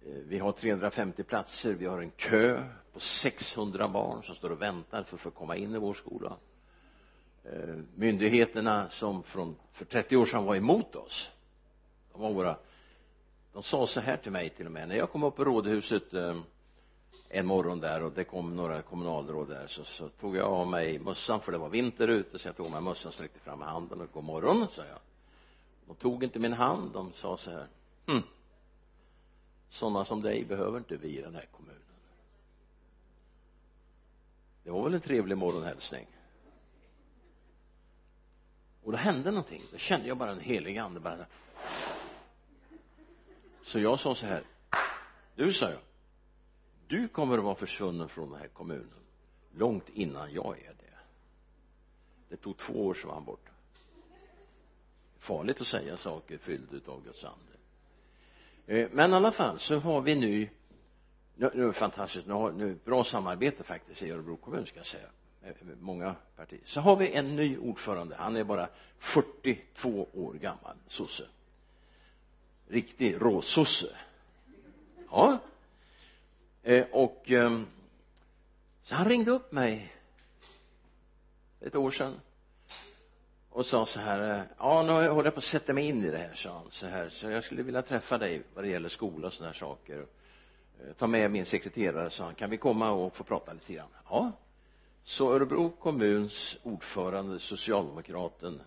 [0.07, 4.63] Eh, vi har 350 platser, vi har en kö på 600 barn som står och
[4.63, 6.37] väntar för att få komma in i vår skola.
[7.95, 11.31] Myndigheterna som från, för 30 år sedan var emot oss
[12.13, 12.57] de var våra
[13.53, 14.89] de sa så här till mig till och med.
[14.89, 16.41] När jag kom upp på rådhuset eh,
[17.29, 20.99] en morgon där och det kom några kommunalråd där så, så tog jag av mig
[20.99, 23.61] mössan för det var vinter ute så jag tog av mig mössan och sträckte fram
[23.61, 24.99] handen och god morgon sa jag.
[25.87, 27.67] De tog inte min hand de sa så här
[28.07, 28.23] hm
[29.71, 31.77] sådana som dig behöver inte vi i den här kommunen.
[34.65, 36.07] Det var väl en trevlig morgonhälsning.
[38.83, 39.63] Och då hände någonting.
[39.73, 41.27] Då kände jag bara en helig ande bara
[43.71, 44.45] så jag sa så här
[45.35, 45.81] du sa jag
[46.89, 49.05] du kommer att vara försvunnen från den här kommunen
[49.55, 50.99] långt innan jag är det.
[52.29, 53.51] Det tog två år så var han borta.
[55.19, 57.53] Farligt att säga saker fylld utav Guds ande.
[58.67, 60.49] Eh, men i alla fall så har vi nu
[61.35, 64.79] nu, nu är det fantastiskt nu har nu bra samarbete faktiskt i Örebro kommun ska
[64.79, 65.09] jag säga.
[65.43, 66.61] Eh, många partier.
[66.65, 68.17] Så har vi en ny ordförande.
[68.17, 68.69] Han är bara
[68.99, 71.29] 42 år gammal sosse
[72.71, 73.97] riktig råsosse.
[75.11, 75.39] Ja.
[76.63, 77.61] Eh, och eh,
[78.83, 79.93] så han ringde upp mig
[81.61, 82.21] ett år sedan
[83.51, 86.11] och sa så här eh, ja nu håller jag på att sätta mig in i
[86.11, 88.89] det här sa han så här så jag skulle vilja träffa dig vad det gäller
[88.89, 90.07] skola och sådana här saker.
[90.81, 93.89] Eh, ta med min sekreterare sa han kan vi komma och få prata lite grann?
[94.11, 94.33] Ja.
[95.05, 98.61] Så Örebro kommuns ordförande socialdemokraten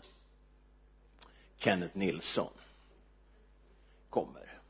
[1.57, 2.51] Kenneth Nilsson
[4.13, 4.61] kommer.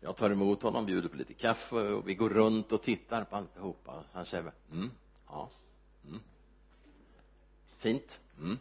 [0.00, 3.36] Jag tar emot honom, bjuder på lite kaffe och vi går runt och tittar på
[3.36, 4.04] alltihopa.
[4.12, 4.90] Han säger mm,
[5.26, 5.50] ja,
[6.04, 6.20] mm.
[7.76, 8.58] Fint, mm.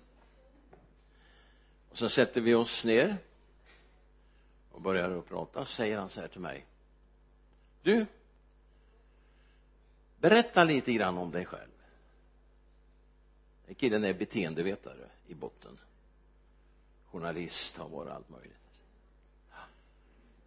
[1.89, 3.17] Och så sätter vi oss ner
[4.71, 5.65] och börjar att prata.
[5.65, 6.65] Säger han så här till mig
[7.81, 8.05] du
[10.17, 11.71] berätta lite grann om dig själv.
[13.65, 15.79] Den killen är beteendevetare i botten.
[17.05, 18.68] Journalist har varit allt möjligt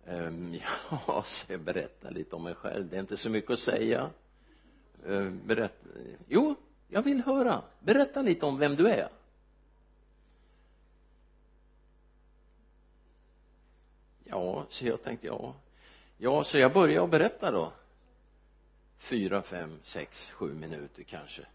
[0.07, 0.55] um,
[0.91, 2.89] ja, så jag berätta lite om mig själv.
[2.89, 4.11] Det är inte så mycket att säga.
[5.07, 5.89] Ehm, um, berätta
[6.29, 6.57] jo
[6.89, 7.63] jag vill höra.
[7.81, 9.09] Berätta lite om vem du är.
[14.25, 15.55] Ja så jag tänkte ja.
[16.17, 17.73] Ja så jag började berätta då.
[18.99, 21.47] Fyra, fem, sex, sju minuter kanske.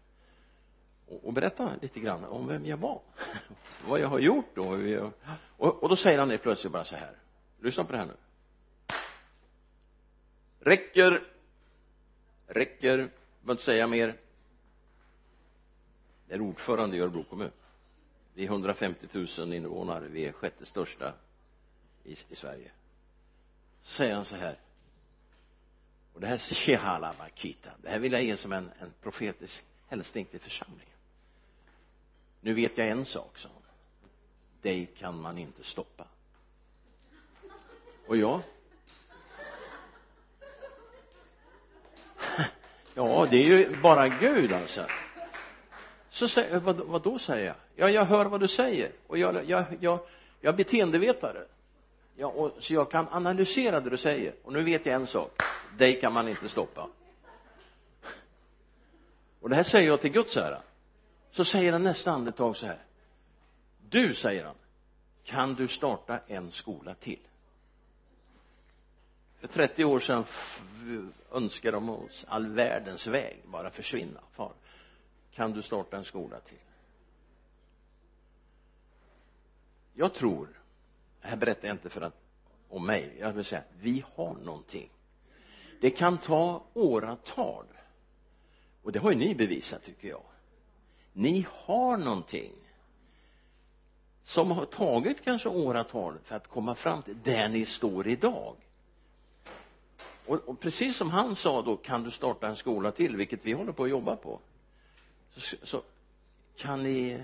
[1.06, 3.00] Och, och berätta lite grann om vem jag var.
[3.88, 4.78] Vad jag har gjort och,
[5.56, 7.16] och, och då säger han plötsligt bara så här.
[7.60, 8.16] Lyssna på det här nu
[10.60, 11.24] räcker
[12.46, 14.16] räcker behöver inte säga mer.
[16.28, 17.50] Det är ordförande i Örebro kommun.
[18.34, 19.06] Vi är 150
[19.38, 21.14] 000 invånare vi är sjätte största
[22.04, 22.70] i, i Sverige.
[23.82, 24.58] Så säger han så här
[26.14, 30.24] och det här Shehala Makita det här vill jag ge som en, en profetisk hälsning
[30.24, 30.98] till församlingen.
[32.40, 33.62] Nu vet jag en sak sa han
[34.62, 36.06] dig kan man inte stoppa.
[38.06, 38.42] Och jag?
[42.98, 44.86] Ja det är ju bara Gud alltså.
[46.10, 47.56] Så säger vad, vad då säger jag?
[47.76, 48.92] Ja jag hör vad du säger.
[49.06, 49.98] Och jag, jag, jag,
[50.40, 51.44] jag är beteendevetare.
[52.16, 54.34] Ja, och, så jag kan analysera det du säger.
[54.44, 55.42] Och nu vet jag en sak.
[55.78, 56.88] Dig kan man inte stoppa.
[59.40, 60.62] Och det här säger jag till Guds ära.
[61.30, 62.78] Så säger han nästa andetag så här.
[63.88, 64.54] Du säger han
[65.24, 67.27] kan du starta en skola till?
[69.38, 70.24] För 30 år sedan
[71.32, 74.20] önskade de oss all världens väg bara försvinna.
[74.32, 74.52] Far
[75.32, 76.58] kan du starta en skola till?
[79.94, 80.48] Jag tror
[81.20, 82.20] det här berättar jag inte för att
[82.68, 84.90] om mig jag vill säga vi har någonting.
[85.80, 87.64] Det kan ta åratal.
[88.82, 90.22] Och det har ju ni bevisat tycker jag.
[91.12, 92.52] Ni har någonting
[94.22, 98.56] som har tagit kanske åratal för att komma fram till där ni står idag
[100.28, 103.16] och, och precis som han sa då kan du starta en skola till?
[103.16, 104.40] Vilket vi håller på att jobba på.
[105.30, 105.82] Så, så
[106.56, 107.22] kan ni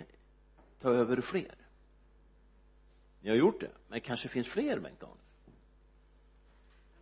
[0.81, 1.55] ta över fler?
[3.21, 5.25] Ni har gjort det men det kanske finns fler Bengt Arne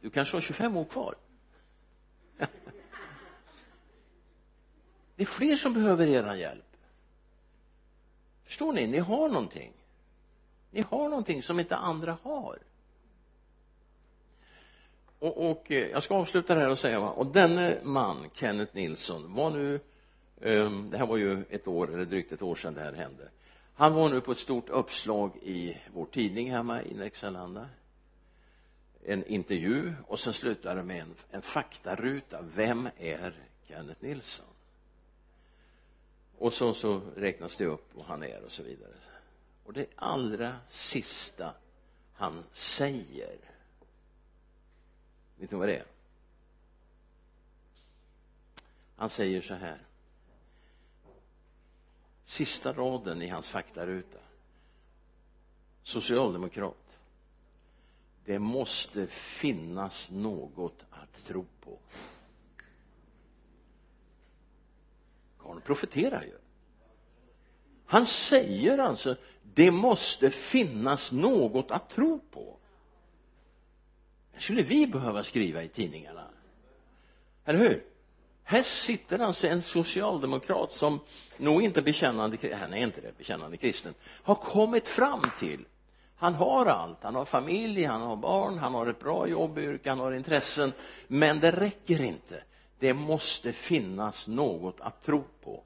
[0.02, 1.14] du kanske har 25 år kvar?
[5.16, 6.76] Det är fler som behöver er hjälp.
[8.44, 9.72] Förstår ni, ni har någonting.
[10.70, 12.58] Ni har någonting som inte andra har
[15.22, 18.76] och, och eh, jag ska avsluta det här och säga va, och denne man Kenneth
[18.76, 19.80] Nilsson var nu
[20.40, 23.30] um, det här var ju ett år eller drygt ett år sedan det här hände.
[23.74, 27.68] Han var nu på ett stort uppslag i vår tidning hemma i Nexalanda
[29.04, 32.42] en intervju och sen slutade det med en, en faktaruta.
[32.42, 33.34] Vem är
[33.68, 34.46] Kenneth Nilsson?
[36.38, 38.94] Och så så räknas det upp vad han är och så vidare.
[39.64, 41.54] Och det allra sista
[42.14, 43.51] han säger
[45.42, 45.86] vet ni vad det är?
[48.96, 49.86] Han säger så här.
[52.24, 54.18] Sista raden i hans faktaruta.
[55.82, 56.98] Socialdemokrat.
[58.24, 59.06] Det måste
[59.40, 61.78] finnas något att tro på.
[65.38, 66.38] Karln profeterar ju.
[67.86, 72.58] Han säger alltså det måste finnas något att tro på
[74.36, 76.24] skulle vi behöva skriva i tidningarna?
[77.44, 77.84] Eller hur?
[78.44, 81.00] Här sitter alltså en socialdemokrat som
[81.36, 85.64] nog inte bekännande han är inte det bekännande kristen har kommit fram till
[86.22, 89.98] han har allt, han har familj, han har barn, han har ett bra jobbyrke, han
[89.98, 90.72] har intressen.
[91.08, 92.42] Men det räcker inte.
[92.78, 95.64] Det måste finnas något att tro på.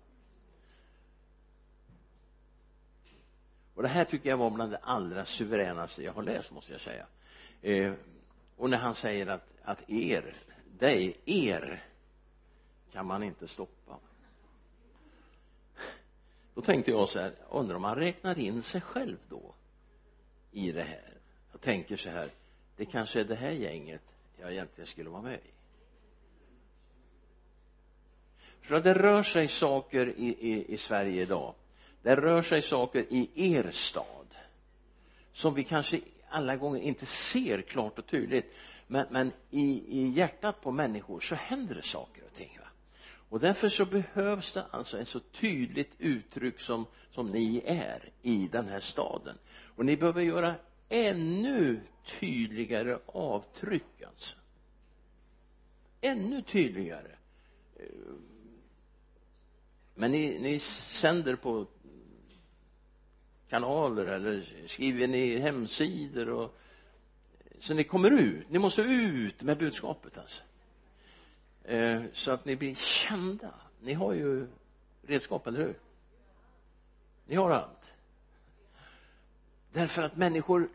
[3.75, 6.81] Och det här tycker jag var bland det allra suveränaste jag har läst måste jag
[6.81, 7.07] säga.
[7.63, 7.93] Eh,
[8.57, 10.37] och när han säger att, att er,
[10.79, 11.85] dig, er
[12.93, 13.99] kan man inte stoppa.
[16.55, 19.55] Då tänkte jag så här undrar om han räknar in sig själv då
[20.51, 21.15] i det här?
[21.53, 22.31] Jag tänker så här
[22.77, 24.03] det kanske är det här gänget
[24.37, 25.51] jag egentligen skulle vara med i.
[28.61, 31.55] För att det rör sig saker i, i, i Sverige idag.
[32.03, 34.27] Det rör sig saker i er stad
[35.33, 36.01] som vi kanske
[36.37, 38.55] alla gånger inte ser klart och tydligt
[38.87, 42.67] men, men i, i hjärtat på människor så händer det saker och ting va?
[43.29, 48.49] Och därför så behövs det alltså ett så tydligt uttryck som, som ni är i
[48.53, 49.39] den här staden.
[49.77, 50.55] Och ni behöver göra
[50.89, 51.81] ännu
[52.21, 54.37] tydligare avtryck alltså.
[56.01, 57.17] Ännu tydligare.
[57.77, 57.87] Eh,
[59.95, 60.59] men ni, ni
[61.01, 61.67] sänder på
[63.49, 66.59] kanaler eller skriver ni hemsidor och
[67.59, 70.43] så ni kommer ut, ni måste ut med budskapet alltså.
[71.65, 73.55] Eh, så att ni blir kända.
[73.81, 74.47] Ni har ju
[75.03, 75.79] redskap, eller hur?
[77.27, 77.93] Ni har allt.
[79.73, 80.69] Därför att människor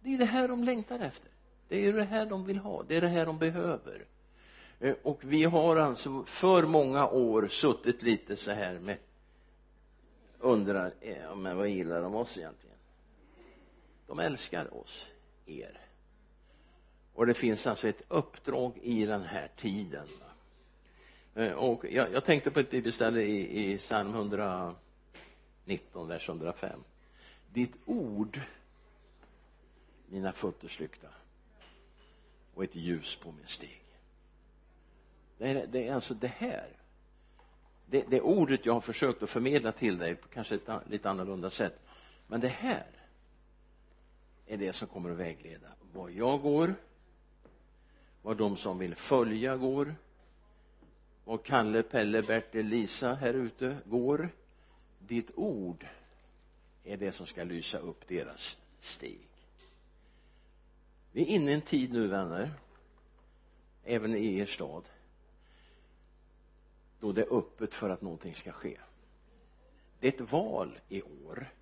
[0.00, 1.30] det är det här de längtar efter.
[1.68, 2.82] Det är ju det här de vill ha.
[2.82, 4.04] Det är det här de behöver.
[4.80, 8.98] Eh, och vi har alltså för många år suttit lite så här med
[10.42, 12.76] undrar ja, men vad gillar de oss egentligen?
[14.06, 15.06] De älskar oss
[15.46, 15.80] er.
[17.14, 20.08] Och det finns alltså ett uppdrag i den här tiden.
[21.34, 26.80] Eh, och jag, jag tänkte på ett bibelställe i, i psalm 119 vers 105
[27.52, 28.40] ditt ord
[30.06, 31.08] mina fötters lykta
[32.54, 33.84] och ett ljus på min stig.
[35.38, 36.68] Det är, det är alltså det här
[37.92, 41.50] det, det ordet jag har försökt att förmedla till dig på kanske ett lite annorlunda
[41.50, 41.78] sätt.
[42.26, 42.86] Men det här
[44.46, 46.74] är det som kommer att vägleda var jag går
[48.22, 49.94] var de som vill följa går
[51.24, 54.28] var Kalle, Pelle, Bertil, Lisa här ute går.
[54.98, 55.86] Ditt ord
[56.84, 59.28] är det som ska lysa upp deras steg.
[61.12, 62.52] Vi är inne i en tid nu vänner
[63.84, 64.84] även i er stad
[67.02, 68.78] då det är öppet för att någonting ska ske.
[70.00, 71.52] Det är ett val i år.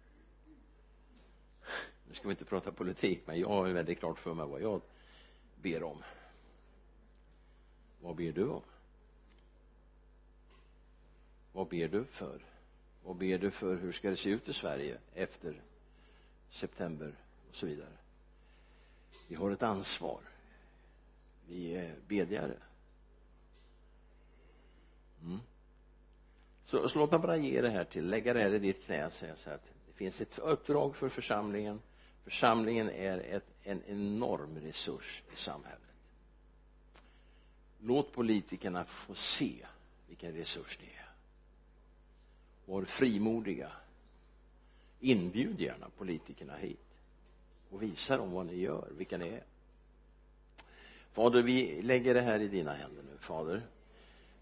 [2.08, 4.60] Nu ska vi inte prata politik men jag har ju väldigt klart för mig vad
[4.60, 4.80] jag
[5.62, 6.02] ber om.
[8.00, 8.62] Vad ber du om?
[11.52, 12.44] Vad ber du för?
[13.04, 15.62] Vad ber du för hur ska det se ut i Sverige efter
[16.50, 17.14] september
[17.48, 17.96] och så vidare?
[19.28, 20.20] Vi har ett ansvar.
[21.46, 22.56] Vi är bedjare
[25.22, 25.38] mm.
[26.64, 29.06] så, så låt mig bara ge det här till lägga det här i ditt knä
[29.06, 31.80] och säga så att det finns ett uppdrag för församlingen.
[32.24, 35.80] Församlingen är ett, en enorm resurs i samhället.
[37.80, 39.66] Låt politikerna få se
[40.08, 41.08] vilken resurs det är.
[42.64, 43.72] Var frimodiga.
[45.00, 46.90] Inbjud gärna politikerna hit
[47.70, 49.44] och visa dem vad ni gör, vilka ni är.
[51.12, 53.62] Fader vi lägger det här i dina händer nu fader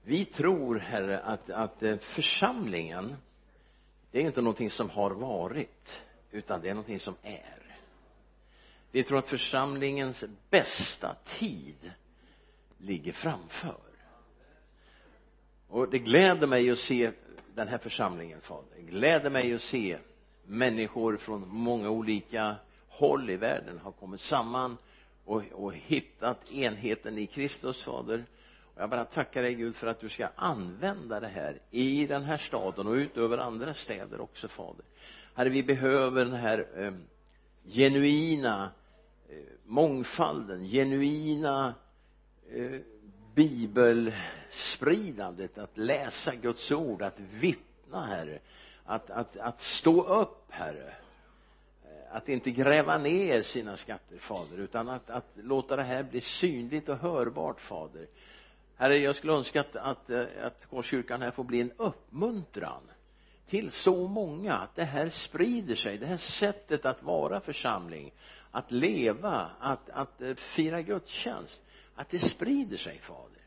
[0.09, 3.17] vi tror herre att, att eh, församlingen
[4.11, 7.79] det är inte någonting som har varit utan det är någonting som är.
[8.91, 11.93] Vi tror att församlingens bästa tid
[12.79, 13.77] ligger framför.
[15.69, 17.13] Och det gläder mig att se
[17.55, 18.69] den här församlingen fader.
[18.77, 19.99] Det gläder mig att se
[20.47, 22.57] människor från många olika
[22.89, 24.77] håll i världen har kommit samman
[25.25, 28.25] och, och hittat enheten i Kristus fader
[28.79, 32.37] jag bara tackar dig Gud för att du ska använda det här i den här
[32.37, 34.85] staden och utöver andra städer också fader.
[35.35, 36.93] Herre vi behöver den här eh,
[37.65, 38.71] genuina
[39.29, 41.75] eh, mångfalden genuina
[42.51, 42.81] eh,
[43.35, 48.39] bibelspridandet att läsa Guds ord att vittna herre
[48.89, 50.95] att, att, att stå upp herre.
[51.85, 56.21] Eh, att inte gräva ner sina skatter fader utan att, att låta det här bli
[56.21, 58.07] synligt och hörbart fader
[58.79, 62.83] herre jag skulle önska att, att, eh, att Korskyrkan här får bli en uppmuntran
[63.47, 68.13] till så många att det här sprider sig det här sättet att vara församling
[68.51, 71.63] att leva att, att eh, fira gudstjänst
[71.95, 73.43] att det sprider sig fader.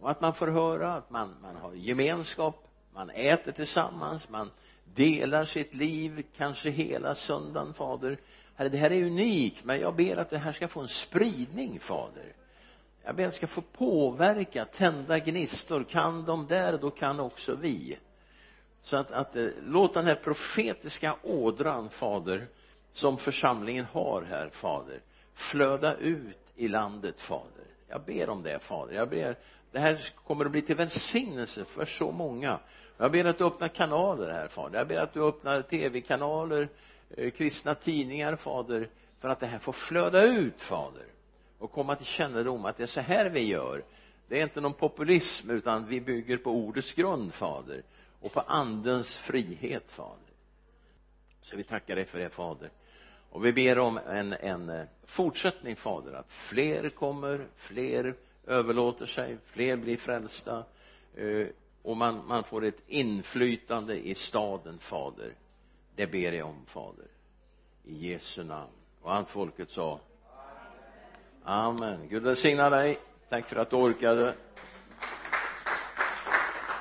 [0.00, 4.50] Och att man får höra att man, man har gemenskap man äter tillsammans man
[4.84, 8.20] delar sitt liv kanske hela söndagen fader.
[8.54, 11.80] Herre det här är unikt men jag ber att det här ska få en spridning
[11.80, 12.32] fader
[13.04, 15.84] jag ber att ska få påverka tända gnistor.
[15.84, 17.98] Kan de där då kan också vi.
[18.80, 22.46] Så att, att eh, låt den här profetiska ådran fader
[22.92, 25.00] som församlingen har här fader
[25.34, 27.64] flöda ut i landet fader.
[27.88, 28.94] Jag ber om det fader.
[28.94, 29.36] Jag ber
[29.72, 32.58] det här kommer att bli till välsignelse för så många.
[32.96, 34.78] Jag ber att du öppnar kanaler här fader.
[34.78, 36.68] Jag ber att du öppnar tv-kanaler
[37.16, 38.88] eh, kristna tidningar fader
[39.20, 41.13] för att det här får flöda ut fader
[41.64, 43.84] och komma till kännedom att det är så här vi gör.
[44.28, 47.82] Det är inte någon populism utan vi bygger på ordets grund fader
[48.20, 50.34] och på andens frihet fader.
[51.40, 52.70] Så vi tackar dig för det fader.
[53.30, 58.14] Och vi ber om en, en eh, fortsättning fader att fler kommer fler
[58.46, 60.64] överlåter sig fler blir frälsta
[61.14, 61.46] eh,
[61.82, 65.34] och man, man får ett inflytande i staden fader.
[65.94, 67.06] Det ber jag om fader.
[67.84, 68.72] I Jesu namn.
[69.02, 70.00] Och allt folket sa
[71.44, 72.08] amen.
[72.08, 72.98] Gud välsigna dig.
[73.28, 74.34] Tack för att du orkade.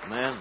[0.06, 0.34] Amen.